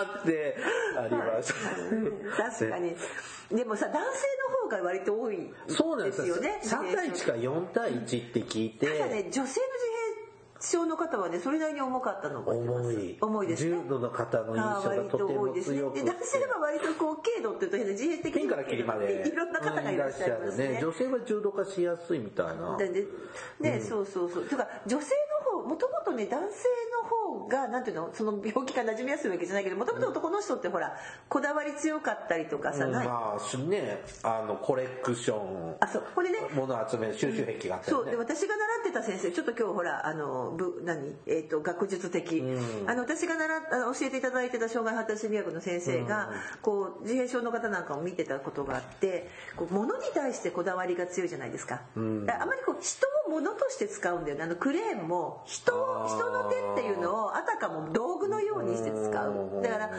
[0.00, 0.56] ーって
[0.96, 1.52] ありまし
[2.36, 2.50] た。
[2.50, 2.96] 確かに。
[3.50, 6.60] でもさ、男性の方が割と多いそうなんですよね。
[6.62, 8.86] 3対1か4対1って聞いて。
[8.86, 9.60] ただね、女性の自
[10.60, 13.16] 症の方はねそれなりに重かったのが重い。
[13.20, 13.70] 重いですね。
[13.70, 15.94] 重度の方の印象がとても強く。
[15.94, 20.68] て、ね、男性は割とこう軽度っていうと自閉的にから切りまでいろんな方がいらっしゃいますね。
[20.68, 20.78] ね。
[20.80, 22.76] 女性は重度化しやすいみたいな。
[22.76, 24.44] でね、うん、そうそうそう。
[24.46, 26.68] とか女性の方もともとね男性
[27.02, 30.96] の方がなんていうのその病気が馴染みやすいわけじゃないけどもともと男の人ってほら
[31.28, 36.04] こだわり強かったりとかさ、うん、まあねあのコレクションあそう。
[36.14, 38.10] これね物集め収集癖があったり、ね、そう。
[38.10, 41.16] で私が習ってた先生ちょっと今日ほらあのぶ何？
[41.26, 43.60] えーと、学術的、うん、あの私が習
[43.98, 54.44] 教えていただいてた障害発達心理学の先生が、うん、こう自閉症の方なんかを見てたことがあってこう物に対してこだわりが強いじゃないですか,、うん、あまりこう人を物として使うんだよね。
[54.44, 55.72] あのクレーンも人
[56.06, 59.62] 人の手っていうのをあたかも道具のようにして使う。
[59.62, 59.90] だから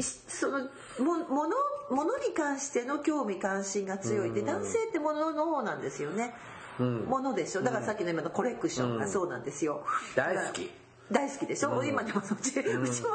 [0.00, 0.58] その
[0.98, 1.56] もの
[1.90, 4.32] ものに関しての興味関心が強い。
[4.32, 6.34] で男性ってものの方なんですよね。
[6.78, 7.62] ものでしょ。
[7.62, 8.98] だからさっきの今のコレクション。
[8.98, 9.84] がそうなんですよ、
[10.16, 10.70] 大好き。
[11.12, 13.14] 大好きでしょ、うん、今でもそっち、うん、うちもさ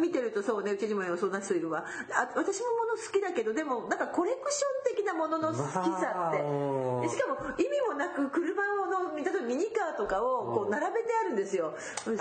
[0.00, 0.72] 見てるとそうね。
[0.72, 6.42] うちにもそんな人いるわあ私ももの好きだけどでもなんかコレクション的なものの好きさって
[7.06, 8.88] しかも意味もなく車の
[9.24, 11.74] 例えばミニカーとかをこう並べてあるんですよ、
[12.06, 12.18] うん、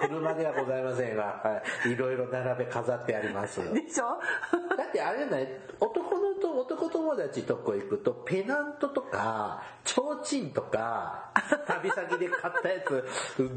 [0.00, 3.60] 車ではございませんが、 はい、いろいろ並べ飾ってあります。
[3.72, 4.18] でしょ？
[4.76, 5.48] だってあれじゃない
[5.80, 10.02] 男のと男友達とこ行くとペナントとか提
[10.42, 11.30] 灯とか
[11.66, 13.04] 旅先で買ったやつ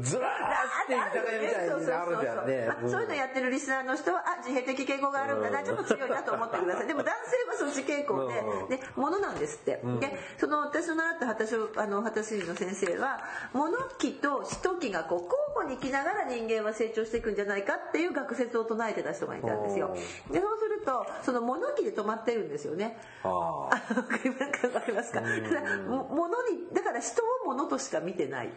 [0.00, 2.68] ずらーって居酒屋みたいにあるじゃんね。
[2.90, 5.62] そういうのやってるリスナーの人はあ自閉的敬語があるんだな。
[5.62, 6.86] ちょっと強いなと思ってください。
[6.86, 8.34] でも男性はそっち傾向で、
[8.76, 8.80] ね、
[9.20, 13.20] なんですって、でその私の習った畑あの畑師の先生は
[13.52, 19.94] 物期と人期がこう交互に生きながら人間は成長していくんじゃないかっていう学説を唱えてた人がいたんですよ。
[20.30, 22.98] でそうするとその物期で止まってるんですよね。
[23.22, 25.20] わかりますか？
[25.20, 28.50] 物にだから人を物としか見てない。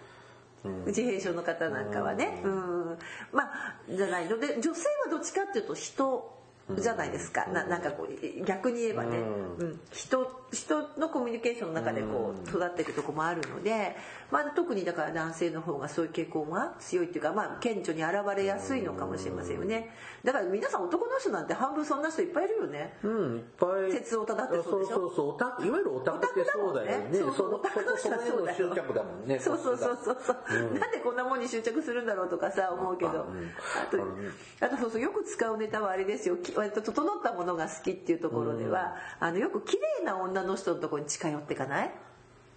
[0.86, 2.98] 自閉症の方なんかはね、うん、
[3.34, 4.38] まあじゃないの。
[4.38, 13.96] で女性はどっちかっていうと人じゃないですか、ななんかこう逆に言えばね、うん、人人のコミュニケーションの中でこう育っていくとこもあるので、
[14.34, 19.92] まあ、特にだから男性の方がそういう傾向が強いっていうか、まあ、顕著に現れやすいのかもしれませんよね。
[20.24, 22.98] だから皆さん男の人なんて半分そんな人いっぱいいるよね。
[23.04, 27.16] うんいっぱい鉄オタだってそうでしょそうそうそういわゆるオタクってそうだよね。
[27.16, 29.40] そうそうオタクの人はそうだよ執着だもんね。
[29.40, 36.38] そうそうそうそうそう、ん、なんでこんなもんに執着するんだろうとかさ思うけど、あとあとそうそうよく使うネタはあれですよ。
[36.56, 41.94] 割と整ったものが好きっていうところでは、あのよく綺麗な女の人のところに近寄っていかない？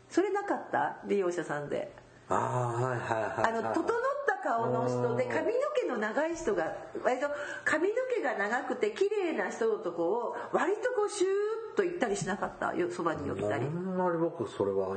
[0.08, 0.96] それなかった？
[1.06, 1.92] 利用者さんで。
[2.28, 3.84] ああはいはいはい、あの整っ
[4.26, 7.28] た顔の人で髪の毛の長い人が割と
[7.64, 11.30] 髪の毛が長くて綺麗な人のとこを割とこうシュー
[11.74, 12.72] ッと行ったりしなかった？
[12.90, 13.66] そばに寄ったり。
[13.66, 14.96] あんまり僕それは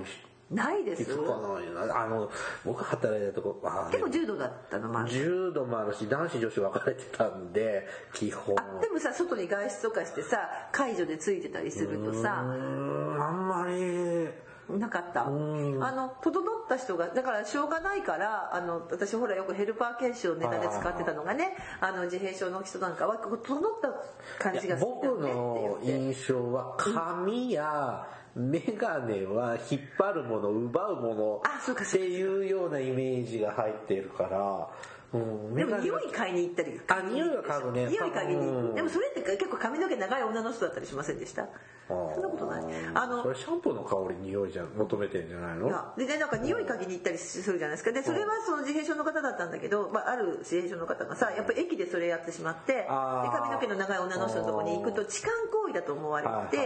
[0.49, 1.05] ないです？
[1.05, 1.27] かな
[1.61, 2.31] いあの
[2.65, 5.03] 僕働いたとこあ結構柔道だったのもあ。
[5.03, 8.55] る柔道もあるし男子女子分かれてたんで基本。
[8.57, 12.39] あでもさ外に外出とかしてさ解除でついてたりするとさ。
[12.39, 14.29] あんまり
[14.77, 15.25] なかった。
[15.25, 31.41] あの整った人がだからしょうがないからあの私ほらよくヘルパー研修をネタで使ってたのがねあの自閉症の人なんかは整った感じがする、ね、僕の印象は髪や、うんメガネは引っ張るもの奪うもの
[31.73, 34.69] っていうようなイメージが入っているから
[35.11, 36.79] うん、でも匂い買いに行ったり。
[36.87, 37.87] あ匂いは嗅ぐね。
[37.87, 38.75] 匂い嗅ぎに。
[38.75, 41.47] でもそれって結構髪の毛長い女の人だったりしませんでした？
[41.87, 42.63] そんなことない。
[42.93, 45.67] あのそれシャンプーの香り匂いじゃ求めてんじゃないの？
[45.67, 47.91] いやでなんか匂い嗅ぎに行ったりするじゃないですか。
[47.91, 56.57] でそれはその自閉症の方だったんだけど、まあ、ある自閉症の方がさやっぱり駅でそれやってしまってで髪の毛の長い女の人のとこに行くと痴漢行為だと思われて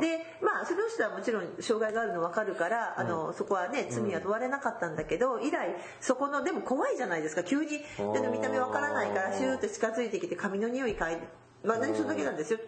[0.00, 7.42] でまあその人はもちろん障害があるの分かるからあの、そこはね罪は問われなかったんだけど以来そこのでも怖いじゃないですか。
[7.42, 11.48] 急にで見た目わからないからシューって近づいてきて髪の匂い嗅いで。
[11.64, 12.60] まあ、何する時なんですよ。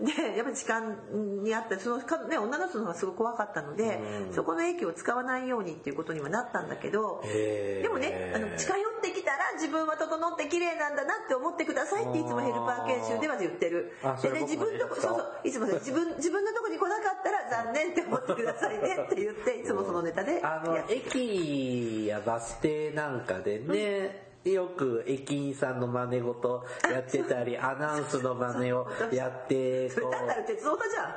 [0.00, 3.98] で、やっぱり時間にあったその、ね、女の人の方がすごい怖かったので、
[4.32, 13.92] そこの駅を使わないようにっていうことにはなったんだけど、でもね、あの、近寄ってきたら自分は整って綺麗なんだなって思ってくださいっていつもヘルパー研修では言ってる。
[14.22, 29.90] でね、自分のとこ、そうそう、いつもね、 自分、自分のとこに来なかったら残念って思ってくださいねって言って、いつもそのネタであの、駅やバス停なんかでね、うんよく駅員さんの真似事やってたり、 アナウンスの真似をやって。
[29.90, 31.14] それだったら鉄道だじゃん。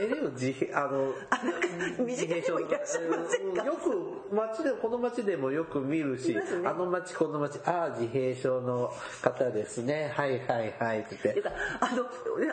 [0.00, 3.64] え、でも自閉、あの、あ、なんか、短いもいらっしゃいませんか？
[3.64, 10.12] よく、街で、この街でもよく見るし、ね、あの街、この街、ああ、自閉症の方ですね。
[10.14, 11.42] はいはいはいって。
[11.80, 12.06] あの、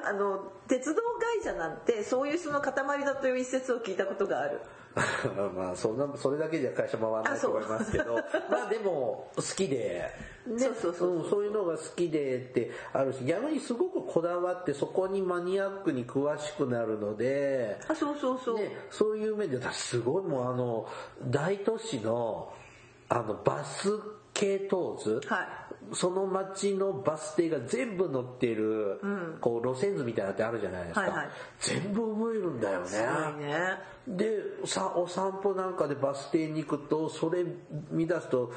[0.08, 2.73] あの、鉄道会社なんて、そういう人の塊
[3.05, 4.60] だという一説を聞いたことがある。
[5.55, 8.15] まあそんなそれだけじゃ会社回らないと思いますけど
[8.49, 10.10] まあでも好きで、
[10.47, 11.27] ね、そうそうそう、う。
[11.27, 20.88] ん、そういうのが好きでってあるし逆にすごくこだわってそこにマニアックに詳しくなるのであそうそうそう、ね、そういう面ですごいもうあの
[21.23, 22.53] 大都市の
[23.10, 23.89] あのバス
[24.34, 25.47] 系統図、はい、
[25.93, 31.28] その町のバス停が全部載ってる、うん、こう路線図みたいなのってあるじゃないですか、はいはい、
[31.60, 33.45] 全部覚えるんだよね。
[33.45, 33.95] ね。
[34.08, 37.43] でさお散歩なんかでバス停に行くとそれ
[37.91, 38.52] 見出すと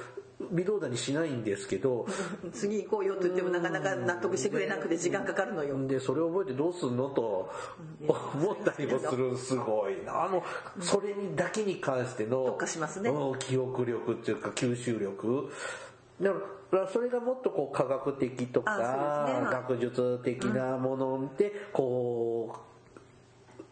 [0.53, 2.07] 微動だにしないんですけど
[2.53, 5.77] 次行こうよと言ってもなかなか納得してくれなくて時間かかるのよ。
[5.87, 7.51] でそれを覚えてどうすんのと
[8.07, 10.25] 思ったりもするすごいな。
[10.25, 10.43] あの
[10.81, 12.57] それにだけに関しての
[13.39, 15.49] 記憶力っていうか吸収力。
[16.21, 16.47] だから
[16.93, 22.59] それがもっとこう科学的とか、学術的なものでこう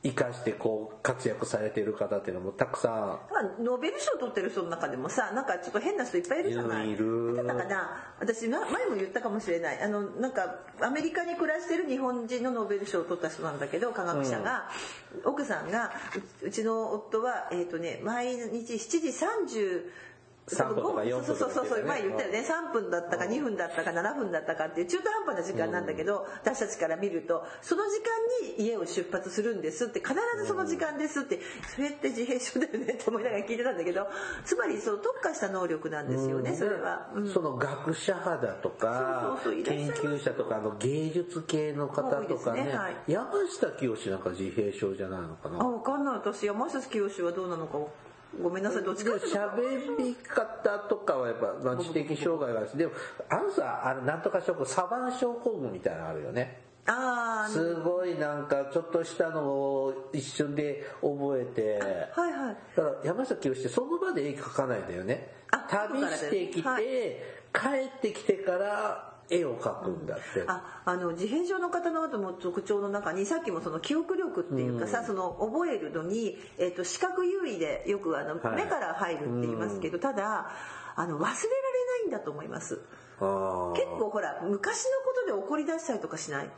[0.03, 3.19] 生かしてこう活躍されてる方っていうのもたくさ
[3.61, 3.65] ん。
[3.65, 6.91] ノーベル賞取ってる人の中でもさなんかちょっと変な人いっぱいいるじゃない？
[6.91, 7.45] いる。
[7.45, 9.83] だから私前も言ったかもしれない。
[9.83, 14.69] あのなんかアメリカに暮らしてる日本人のノーベル賞を取った人なんだけど科学者が、
[15.25, 15.91] うん、奥さんが
[16.43, 19.83] うちの夫はえっ、ー、とね毎日7時30
[20.47, 22.41] 3分とか4分とか、そうそうそう前言ったよね。
[22.41, 31.41] 3分だったか2分だったか7分だったかっていう中途半端な時間なんだけど、私たちから見るとその時間に家を出発するんですって必ずその時間ですって
[31.75, 34.07] それって自閉症だよねって思いながら聞いてたんだけど
[34.45, 45.61] つまりその特化した能力なんですよね、それは、うん、その学者派だとか研究者とかの芸術系の方とかね、ねはい、山下清なんか自閉症じゃないのかな？
[45.61, 46.47] あ分かんない私。
[46.47, 47.79] 山下清はどうなのか
[48.43, 49.13] ごめんなさいどっちか。
[49.13, 52.77] 喋り方とかはやっぱ、まあ、知的障害があるし。
[52.77, 52.93] でも
[53.29, 56.63] あのさあのなんとか症候サバン症候群みたいなのあるよね。
[56.87, 61.79] あすごいなんかちょっとしたのを一瞬で覚えて。
[62.15, 62.57] はいはい。
[62.77, 65.35] だから山崎をしてその場で絵描かないんだよね。
[65.69, 66.85] 旅してきて、はい、
[67.53, 70.45] 帰ってきてから絵を描くんだって。
[70.47, 80.51] あ、あの自閉症の方のも特徴の中にさっきもその記憶力っていうかさ、うん、その覚えるのにえっ、ー、と視覚優位でよくあの、はい、目から入るって言いますけど、ただ
[80.95, 81.37] あの忘れられな
[82.05, 82.81] いんだと思います。
[83.19, 86.51] 結構ほら昔のことで怒り出したりとかしない？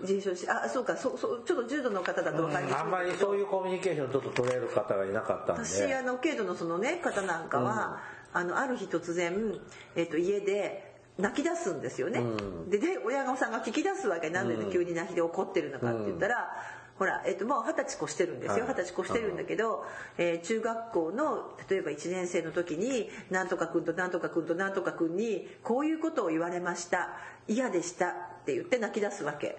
[0.00, 5.64] 自閉症あそうかそうそうちょっと重度の方だと分かります、うん、あんまりそういうコミュニケーションちょっと取れる方がいなかったんで。
[5.64, 8.00] 私あの軽度のそのね方なんかは、
[8.34, 9.54] うん、あのある日突然、
[9.94, 10.83] えーと家で
[11.18, 14.30] 泣き出すんですよね、うん、でで親御さんが聞き出すわけ。
[14.30, 16.50] なんで急に泣きで怒ってるのかって言ったら、
[16.98, 18.66] ほら、えっと、もう二十歳越してるんですよ。
[18.66, 19.84] 二十歳越してるんだけど、
[20.16, 27.10] えー、中学校の例えば1年生の時になんとか君となんとか君となんとか君にこういうことを言われました。
[27.46, 28.10] 嫌でしたっ
[28.46, 29.58] て言って泣き出すわけ、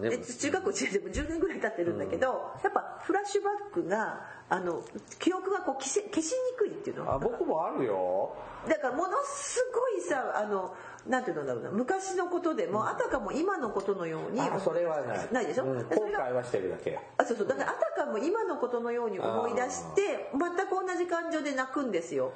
[0.00, 2.26] で中学校1年でも10年ぐらい経ってるんだけど、
[2.64, 4.82] やっぱフラッシュバックがあの
[5.18, 7.12] 記憶がこう消し消しにくいっていうの。
[7.12, 8.34] あ僕もあるよ。
[8.68, 10.74] だからものすごいさあの
[11.06, 11.70] なんていうんだろうな。
[11.70, 15.28] 昔のことでも、あたかも今のことのようにそれはない。
[15.32, 17.46] ないでしょ、うん、後悔はしてるだけあそうそう。
[17.48, 22.32] だからあたかも今のことのように思い出して全く同じ感情で泣くんですよ。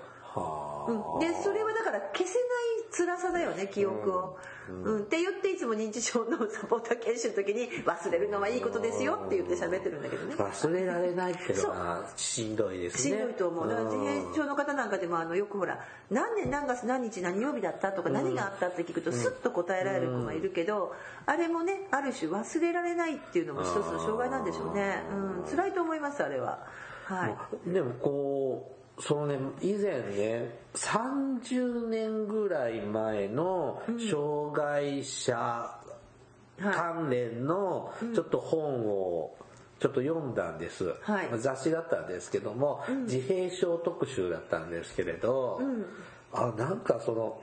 [0.88, 2.40] うん、でそれはだから消せな
[2.73, 4.38] い辛さだよね記憶を、
[4.68, 10.34] うん、うん、って言っていつも認知症のサポーター研修の時に忘れるのはいいことですよって言って喋ってるんだけどね。
[10.36, 13.16] 忘れられないっていうのはしんどいですね。
[13.16, 13.68] しんどいと思う。
[13.68, 15.80] だから自閉症の方なんかでもあのよくほら
[16.10, 20.94] 何年何月何日何曜日だったとか何があったって聞くとスッと答えられる子がいるけど、
[21.26, 26.66] あれもねある種忘れられないっていうのも一つの障害なんでしょうね、うん、辛いと思いますあれは。
[27.06, 27.28] は
[27.66, 27.70] い。
[27.70, 35.80] でもこうそのね、以前ね、30年ぐらい前の障害者
[36.58, 39.36] 関連のちょっと本を
[39.80, 40.94] ちょっと読んだんです。
[41.02, 45.60] はい、雑誌だったんですけども、自閉症特集だったんですけれど、
[46.32, 47.42] あ、なんかその、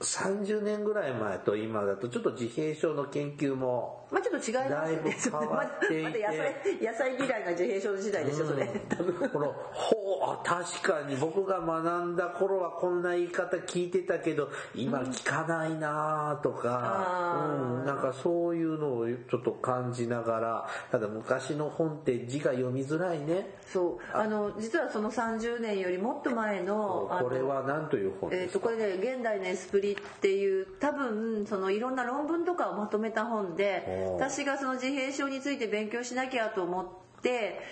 [0.00, 5.38] 30年ぐらい前と今だとちょっと自閉症の研究もまあちょっと違いますね。
[5.40, 8.66] 変わっていて、ま、野菜野菜嫌いが自閉症時代でしょ、うん、それ
[9.30, 11.16] このほう確かに。
[11.16, 20.68] 僕が学んだ頃はこんな言い方聞いてたけど今聞かないなとか、うん、うん、なんかそういうのをちょっと感じながら。
[20.90, 23.56] ただ昔の本って字が読みづらいね。
[23.66, 24.16] そう。
[24.16, 37.02] あの実はその30年よりもっと前のこれは何という本ですか、えー、とこれね現代のエスプリっていう多分そのいろんな論文とかをまとめた本で私がその自閉症について勉強しなきゃと思って。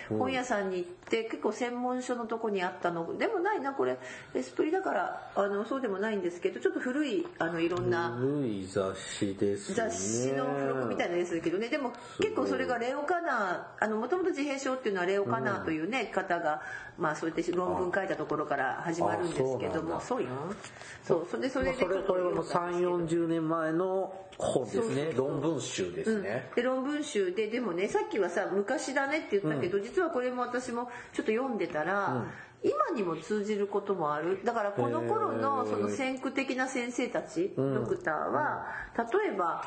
[0.09, 3.19] 本屋さんに行って結構専門書のとこにあったの。
[3.19, 3.99] でもないなこれ
[4.35, 9.75] エスプリだからあのそうでもないんですけどちょっと古いあのいろんな古い雑誌ですね。
[9.75, 11.69] 雑誌の付録みたいなやつだけどね。
[11.69, 16.63] でも結構それがレオ・カナーもともと自閉症っていうのはレオ・カナーというね、方が
[16.97, 20.01] まあそうやって論文書いたところから始まるんですけども。
[20.01, 20.29] そうよ。
[21.03, 25.13] そうそれでそれでそれそれはもう3 4 0年前の本ですね。
[25.15, 32.31] 論文集ですね、うん、で論文集ででもねさっきはさ昔だねって言ったけど、うん、実はこれも私もちょっと読んでたら、うん。
[32.63, 34.41] 今にも通じることもある。
[34.45, 38.67] だからこの頃のその先駆的な先生たち、ドクターは
[38.99, 39.65] 例えば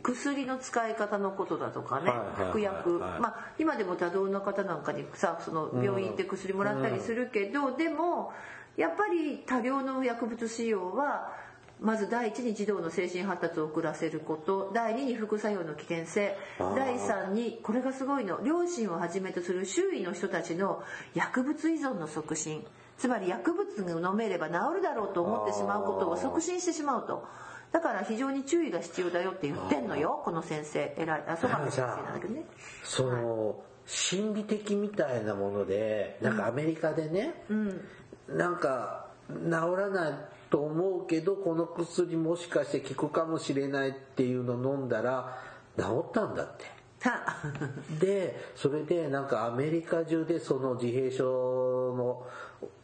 [0.00, 2.12] 薬の使い方のことだとかね、
[2.50, 8.32] 服薬、まあ今でも多動の方なんかにさその病院行って薬もらったりするけど、でも
[8.76, 11.32] やっぱり多量の薬物使用は
[11.80, 20.82] まず第一に児童の精神発達を遅らせること第二に副作用の危険性第三にこれがすごいの両親をはじめとする周囲の人たちの
[21.14, 22.64] 薬物依存の促進。
[22.98, 27.26] つまり薬物が飲めれば治るだろうと思ってしまうことを促進してしまうと。
[27.72, 30.94] だから非常に注意が必要だよって言ってんのよこの先生。
[30.98, 31.24] 偉い。
[31.26, 32.44] あ曽我先生なんだけどね。
[32.84, 33.56] その、はい、
[33.86, 37.80] 心理的みたいなものでなんかアメリカでね、うん、
[38.28, 40.12] なんか治らない
[40.50, 45.38] と思うけどこの薬もしかして効くかもしれないっていうの飲んだら
[45.78, 46.80] 治ったんだって。
[47.98, 52.26] でそれでなんかアメリカ中でその自閉症の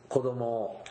[0.08, 0.82] 子供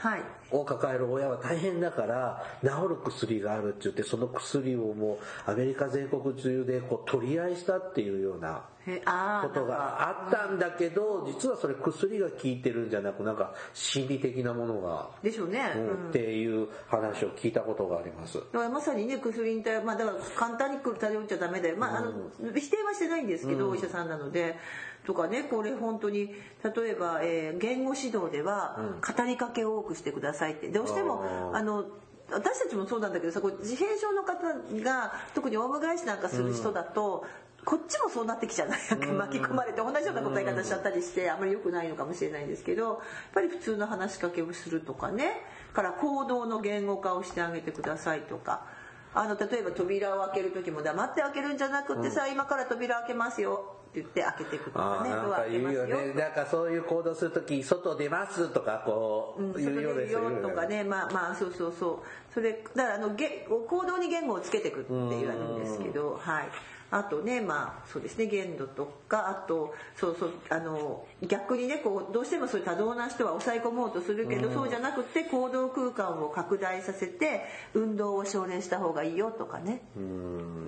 [0.51, 18.37] を抱える親は大変だから治る薬があるって言ってその薬をもうアメリカ全国中でこう取り合いしたっていうようなことがあったんだけど実はそれ薬が効いてるんじゃなくなんか心理的なものがでしょうね、うん、っていう話を聞いたことがあります。
[18.37, 21.77] だからまさにね薬に頼まあだから簡単に頼っちゃダメだよ。
[21.77, 22.11] まあ,、あの
[22.53, 24.55] 否定はしてないんですけど、お医者さんなので
[25.05, 26.33] とかねこれ本当に
[26.63, 30.69] 例えば、えー、言語指導では語りかけを多くしてくださいって。
[30.69, 31.85] どうしてもあの
[32.31, 34.53] 私たちもそうなんだけどさこう自閉症の方
[34.83, 37.25] が特にオウム返しなんかする人だと、
[37.59, 38.69] うん、こっちもそうなってきちゃう。
[39.13, 42.97] 巻き込まれて同じような答え方しちゃったりしてあんまり良くないのかもしれないんですけどやっ
[43.33, 45.41] ぱり普通の話しかけをするとかね
[45.73, 48.85] から行動の言語化をしてあげてくださいとか。
[49.17, 55.85] あの例えば扉を開ける時も黙って開けるんじゃなくてさ、うん、今から扉開けますよ言って開けていくとかねドア開けますよ。
[55.85, 56.13] ね。
[56.13, 62.33] なんかそういう行動する時外出ますとかこう言うようですよ、とかねまあまあそうそうそう。
[62.33, 66.49] それだからあの行動に言語をつけていくって言われるんですけどはい
[66.91, 79.81] あとねまあそうですね限度とかあとそうそうあの逆にねこうどうしてもそういう多動な人は抑え込もうとするけど、そうじゃなくて行動空間を拡大させて運動を奨励した方がいいよとかね。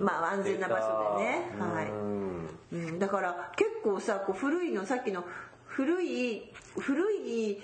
[0.00, 1.42] まあ安全な場所でね。
[1.58, 5.24] はい、うん、だから結構さこう古いのさっきの
[5.78, 6.42] 古い
[6.76, 7.56] 古い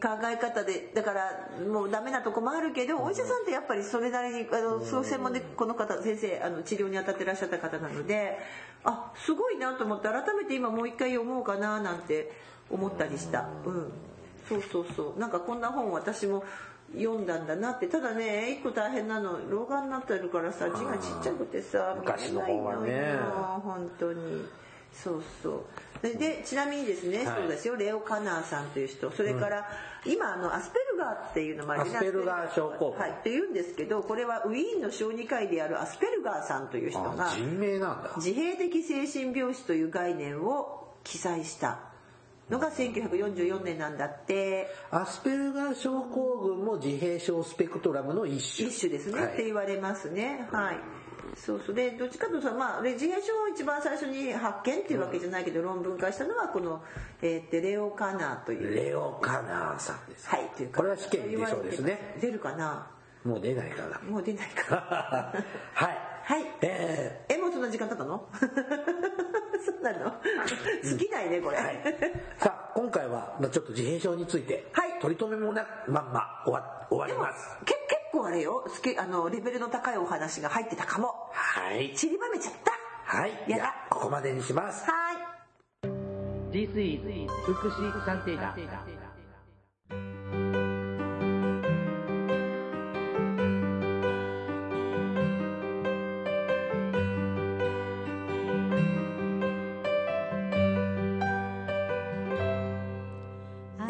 [0.00, 8.38] 考え方でだからもうダメなとこもあるけどお医者さんってやっぱりそれなりにあのそう専門でこの方先生あの治療に当たってらっしゃった方なので
[8.84, 12.30] あすごいなと思って改めて今もう一回読もうかななんて
[12.70, 13.48] 思ったりした。
[13.66, 13.92] うん、
[14.48, 15.20] そうそうそう。
[15.20, 16.44] なんかこんな本私も
[16.96, 17.88] 読んだんだなって。
[17.88, 23.18] ただね一個大変なの老眼になってるからさ字がちっちゃくてさ昔の本はね。
[23.64, 24.46] 本当に
[24.92, 25.64] そうそう。
[26.02, 27.76] でちなみにですね、はい、そうですよ。
[27.76, 29.10] レオ・カナーさんという人。
[29.10, 29.68] それから、
[30.06, 38.12] うん、今あのアスペルガーっていうのもありアスペルガー症候群、はい、っていうんですけどこれはウィーンの小児科医であるアスペルガーさんという人が人名なんだ。
[38.16, 41.80] 自閉的精神病死という概念を記載した。
[42.48, 44.68] のが1944年なんだって。
[44.90, 48.68] アスペルガー症候群も自閉症スペクトラムの一種。
[48.68, 50.48] 一種ですね、はい、って言われますね。
[50.50, 50.97] はい
[51.36, 51.74] そうそう。
[51.74, 56.82] でどっちかというとまあ自閉症を一番最初に発見っていうわけじゃないけど、論文化したのはこの、
[57.22, 58.74] えー、レオ・カナーという。
[58.74, 62.16] レオ・カナーさんですはいというこれは試験出そうですね。
[62.20, 62.90] 出るかな？
[63.24, 64.76] もう出ないかなもう出ないか
[65.74, 65.98] はい。
[66.24, 66.46] はい。
[66.62, 68.28] えー、えもうそんな時間経ったの？
[69.64, 70.12] そうなの？
[70.82, 71.82] 尽きないねこれ、はい、
[72.38, 77.56] さあ今回はちょっと自閉症について、はい、取り留めもなまんま終わ終わります。
[77.64, 77.78] 結
[78.12, 81.08] 構あれよ好きあのレベルの高いお話が入ってたかも。
[81.32, 81.92] はい。
[81.94, 82.72] 散りばめちゃった。
[83.18, 83.32] はい。
[83.48, 83.74] やだ。
[83.90, 84.84] ここまでにします。
[84.84, 85.38] はい。
[86.50, 87.02] This is
[87.44, 88.54] 福祉探偵団。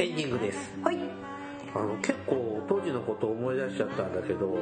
[0.00, 0.58] エンディングです。
[0.84, 0.98] はい。
[1.74, 4.56] あの結構当時のことを思い出しちゃったんだけど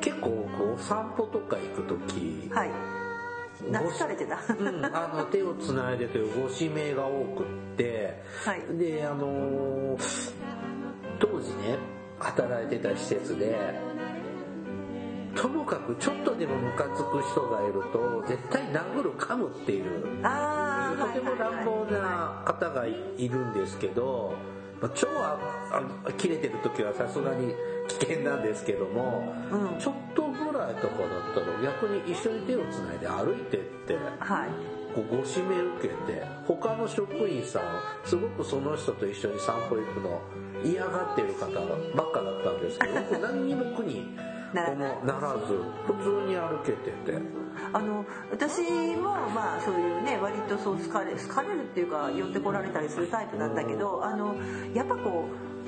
[0.00, 2.70] 結構こう散歩とか行く時はい。
[3.70, 7.46] 懐かれてた、うん、あの 手をつないでというご指名が多くっ
[7.76, 9.96] て、はい、であの
[11.20, 11.78] 当時ね
[12.18, 13.56] 働いてた施設で
[15.34, 24.34] ともかくちょっとでもムカつく人がいると絶対殴る噛むっていうとても乱暴な方がいるんですけど、
[24.82, 25.38] まあ、超あ
[26.06, 27.54] あ切れてる時はさすがに
[27.88, 34.48] 危険なんですけども、うん、ちょっとぐらいとかだったら逆に一緒に手をつないで歩いてって、はい、
[34.92, 37.62] こうご指名受けて他の職員さん
[38.04, 40.20] すごくその人と一緒に散歩行くの
[40.64, 44.16] 嫌がってる方ばっかだったんですけど 僕何にも苦に
[44.52, 45.62] ならず。
[45.86, 46.90] 普通に歩けて。
[46.90, 47.42] て。
[47.72, 48.62] あの私
[48.96, 54.34] もまあそういうね割とそう好かれ好かれるっていうか寄ってこられたりするタイプなんだけどあの
[54.74, 55.26] やっぱこ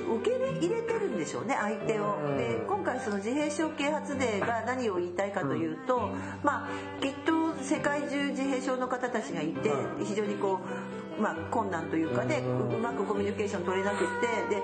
[0.09, 2.17] う受け入れてるんでしょうね相手を。
[2.37, 6.09] で今回その自閉症啓発デーが何を言いたいかというと
[6.43, 6.69] まあ
[7.01, 9.71] きっと世界中自閉症の方たちがいて
[10.03, 14.61] 非常にこうまあ、困難というかねうまくコミュニケーション取れなくてで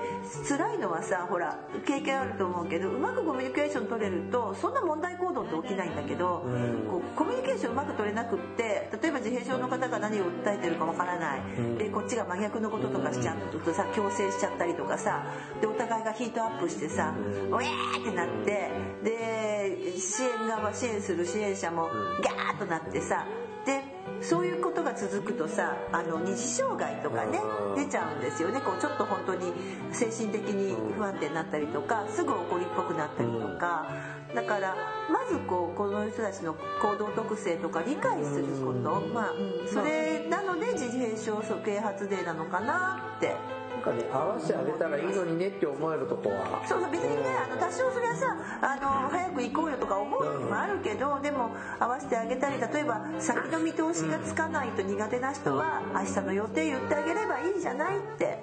[0.48, 6.44] 辛いのはさほら経験あると思うけどうまくコミュニケーション取れるとそんな問題行動って起きないんだけど
[6.90, 11.42] こうコミュニケーションうまく取れなくって例えば自閉症の方が何を訴えてるかわからない。
[11.78, 15.24] でこっちが真逆のこととかしちゃうとさ強制しちゃったりとかさ
[15.60, 17.14] でお互いがヒートアップしてさ
[17.50, 18.70] 「おえー!」ってなって
[19.02, 21.88] で支援側支援する支援者も
[22.22, 23.26] ギャーッとなってさ
[23.64, 23.82] で
[24.22, 27.40] そういうことが続くくとさあの二次障害とかね
[27.76, 28.60] 出ちゃうんですよね。
[28.60, 29.52] こうちょっと本当に
[29.90, 33.86] 精神的に不安定になったりとかすぐ怒りっぽくなったりとか。
[34.34, 34.74] だから
[35.10, 39.00] まずこうこの人たちの行動特性とか理解すること。
[39.12, 43.61] まあ、うん、それなので自閉症啓発デーなのかなって。
[43.82, 46.62] かね合わせてあげたらいいのにねって思えるとこは。
[46.66, 58.38] そうそう別にねあの多少それはさあの早く行こうよとか思う時もあるけど、でも合わせてあげたり例えば先の見通しがつかないと苦手な人は明日の予定言ってあげればいいじゃないって。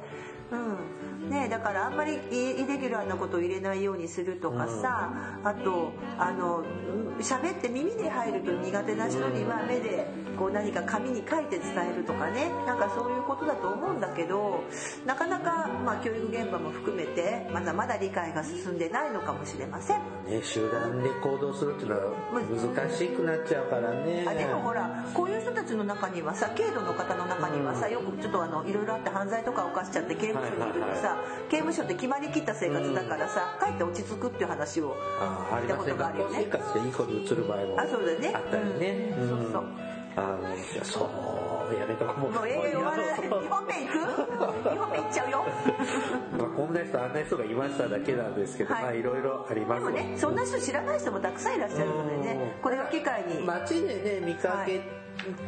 [0.52, 6.64] うんねだからあんまりイレギュラーなことを入れないようにするとかさ、うん、あとあの
[7.20, 10.08] 喋って耳で入ると苦手な人には目で
[10.38, 12.50] こう何か紙に書いて伝えるとかね。
[12.66, 14.64] なんかそういうことだと思うんだけど
[15.06, 20.00] なかなか、まあ、教育現場も含めてまだまだ理解が進んでないのかもしれません。
[20.30, 22.14] ね、集団で行動するっていうのは
[22.76, 24.26] 難しくなっちゃうからね。
[24.28, 31.18] あでもほらこういう人たちの中にはさ軽度の方の中にはさよくちょっとあのいろいろあって犯罪とか犯しちゃって刑務所にいるとさ、
[31.49, 34.95] 刑務所って決まりきった生活だからさ、帰って落ち着くっていう話を
[35.51, 36.45] 聞いたことがあるよね。
[36.45, 39.15] 生活でいい子に移る場合もあそうだねあったりね。
[39.17, 39.63] うん、そうそう。
[40.15, 41.49] あのそう。
[41.80, 43.99] やめとこうもうええよ2本目行く
[44.70, 45.45] ？2本目行っちゃうよ。
[46.38, 49.86] まあこんな人あんな人がいましただけなんですけど、はい、まあいろいろあります。
[49.86, 53.43] でもねそんな人知らない人もたくさんいらっしゃるのでねこれを機会に。
[53.45, 54.82] 街でね見かけ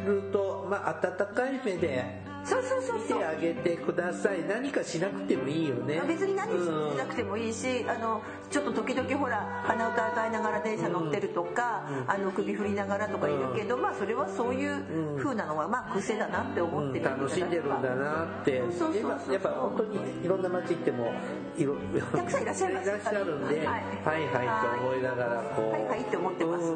[0.06, 4.42] ると、はい、まあ温かい目でそうそうそう見てあげてください。
[4.48, 6.02] 何かしなくてもいいよね。
[6.06, 18.60] 別に何しなくてもいいし、あのちょっと時々ほら鼻歌歌いながら電車乗ってるとか、うん、あの首振りながらとかいるけど、うん、まあそれはそういう風なのはまあ癖だなって思ってる、楽しんでるんだなって。
[18.78, 21.12] そうそうそうやっぱ本当にいろんな街行っても
[21.56, 21.76] いろ
[22.12, 22.88] たくさんいらっしゃいます。
[22.88, 25.70] いらっしゃるんで、はい、はいはいって思いながらこう。
[25.70, 26.72] はいはいって思ってます、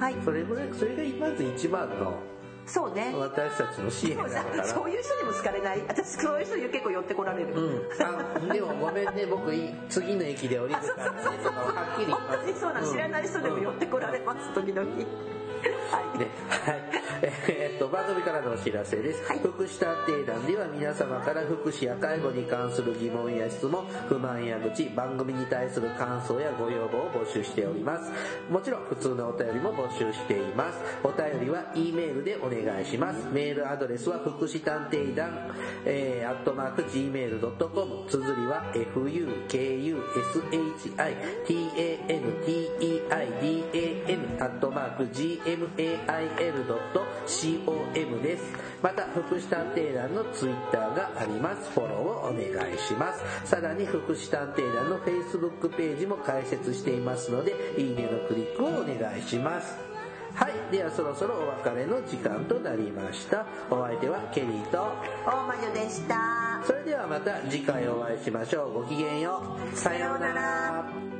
[0.00, 0.16] はい。
[0.24, 2.14] それぐらいそれがまず一番の
[2.66, 3.12] そうね。
[3.16, 4.64] 私たちの支援だから。
[4.64, 5.82] そういう人にも好かれない？
[5.88, 9.52] 私そういう人に結構寄ってこられる、うん、でもごめんね僕
[9.88, 11.20] 次の駅で降りるからね。
[11.20, 14.88] はっきり本当にそうな、うん、知らない人でも寄ってこられます時々
[15.60, 17.00] はい、ね、はい。
[17.22, 19.22] えー、っと、番組からのお知らせです。
[19.24, 28.10] はい、福祉探偵団では皆様から福祉や介護に関する疑問や質問、不満や愚痴、番組に対する感想やご要望を募集しております。
[28.50, 30.78] もちろん、普通のお便りも募集しています。
[31.04, 33.28] お便りは E メールでお願いします。
[33.32, 35.54] メールアドレスは福祉探偵団、
[35.84, 39.26] えー、アットマーク gmail.com、綴りは fukushi,
[43.08, 48.44] tanteIdan、アットマーク gmail.com mail.com です。
[48.82, 51.70] また、福祉探偵団のツイッターがあります。
[51.72, 52.42] フォローをお願
[52.74, 53.24] いします。
[53.44, 59.90] さらに、福祉探偵団の Facebook ページも開設していますので、いいねのクリックをお願いします。
[60.34, 60.52] はい。
[60.72, 63.44] ではそろそろお別れの時間となりました。
[63.70, 64.92] お相手はケリーと
[65.26, 66.62] 大魔女でした。
[66.64, 68.72] それではまた次回お会いしましょう。
[68.74, 69.76] ごきげんよう。
[69.76, 71.19] さようなら。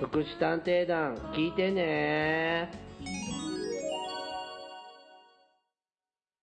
[0.00, 2.89] 福祉探偵団聞いてね。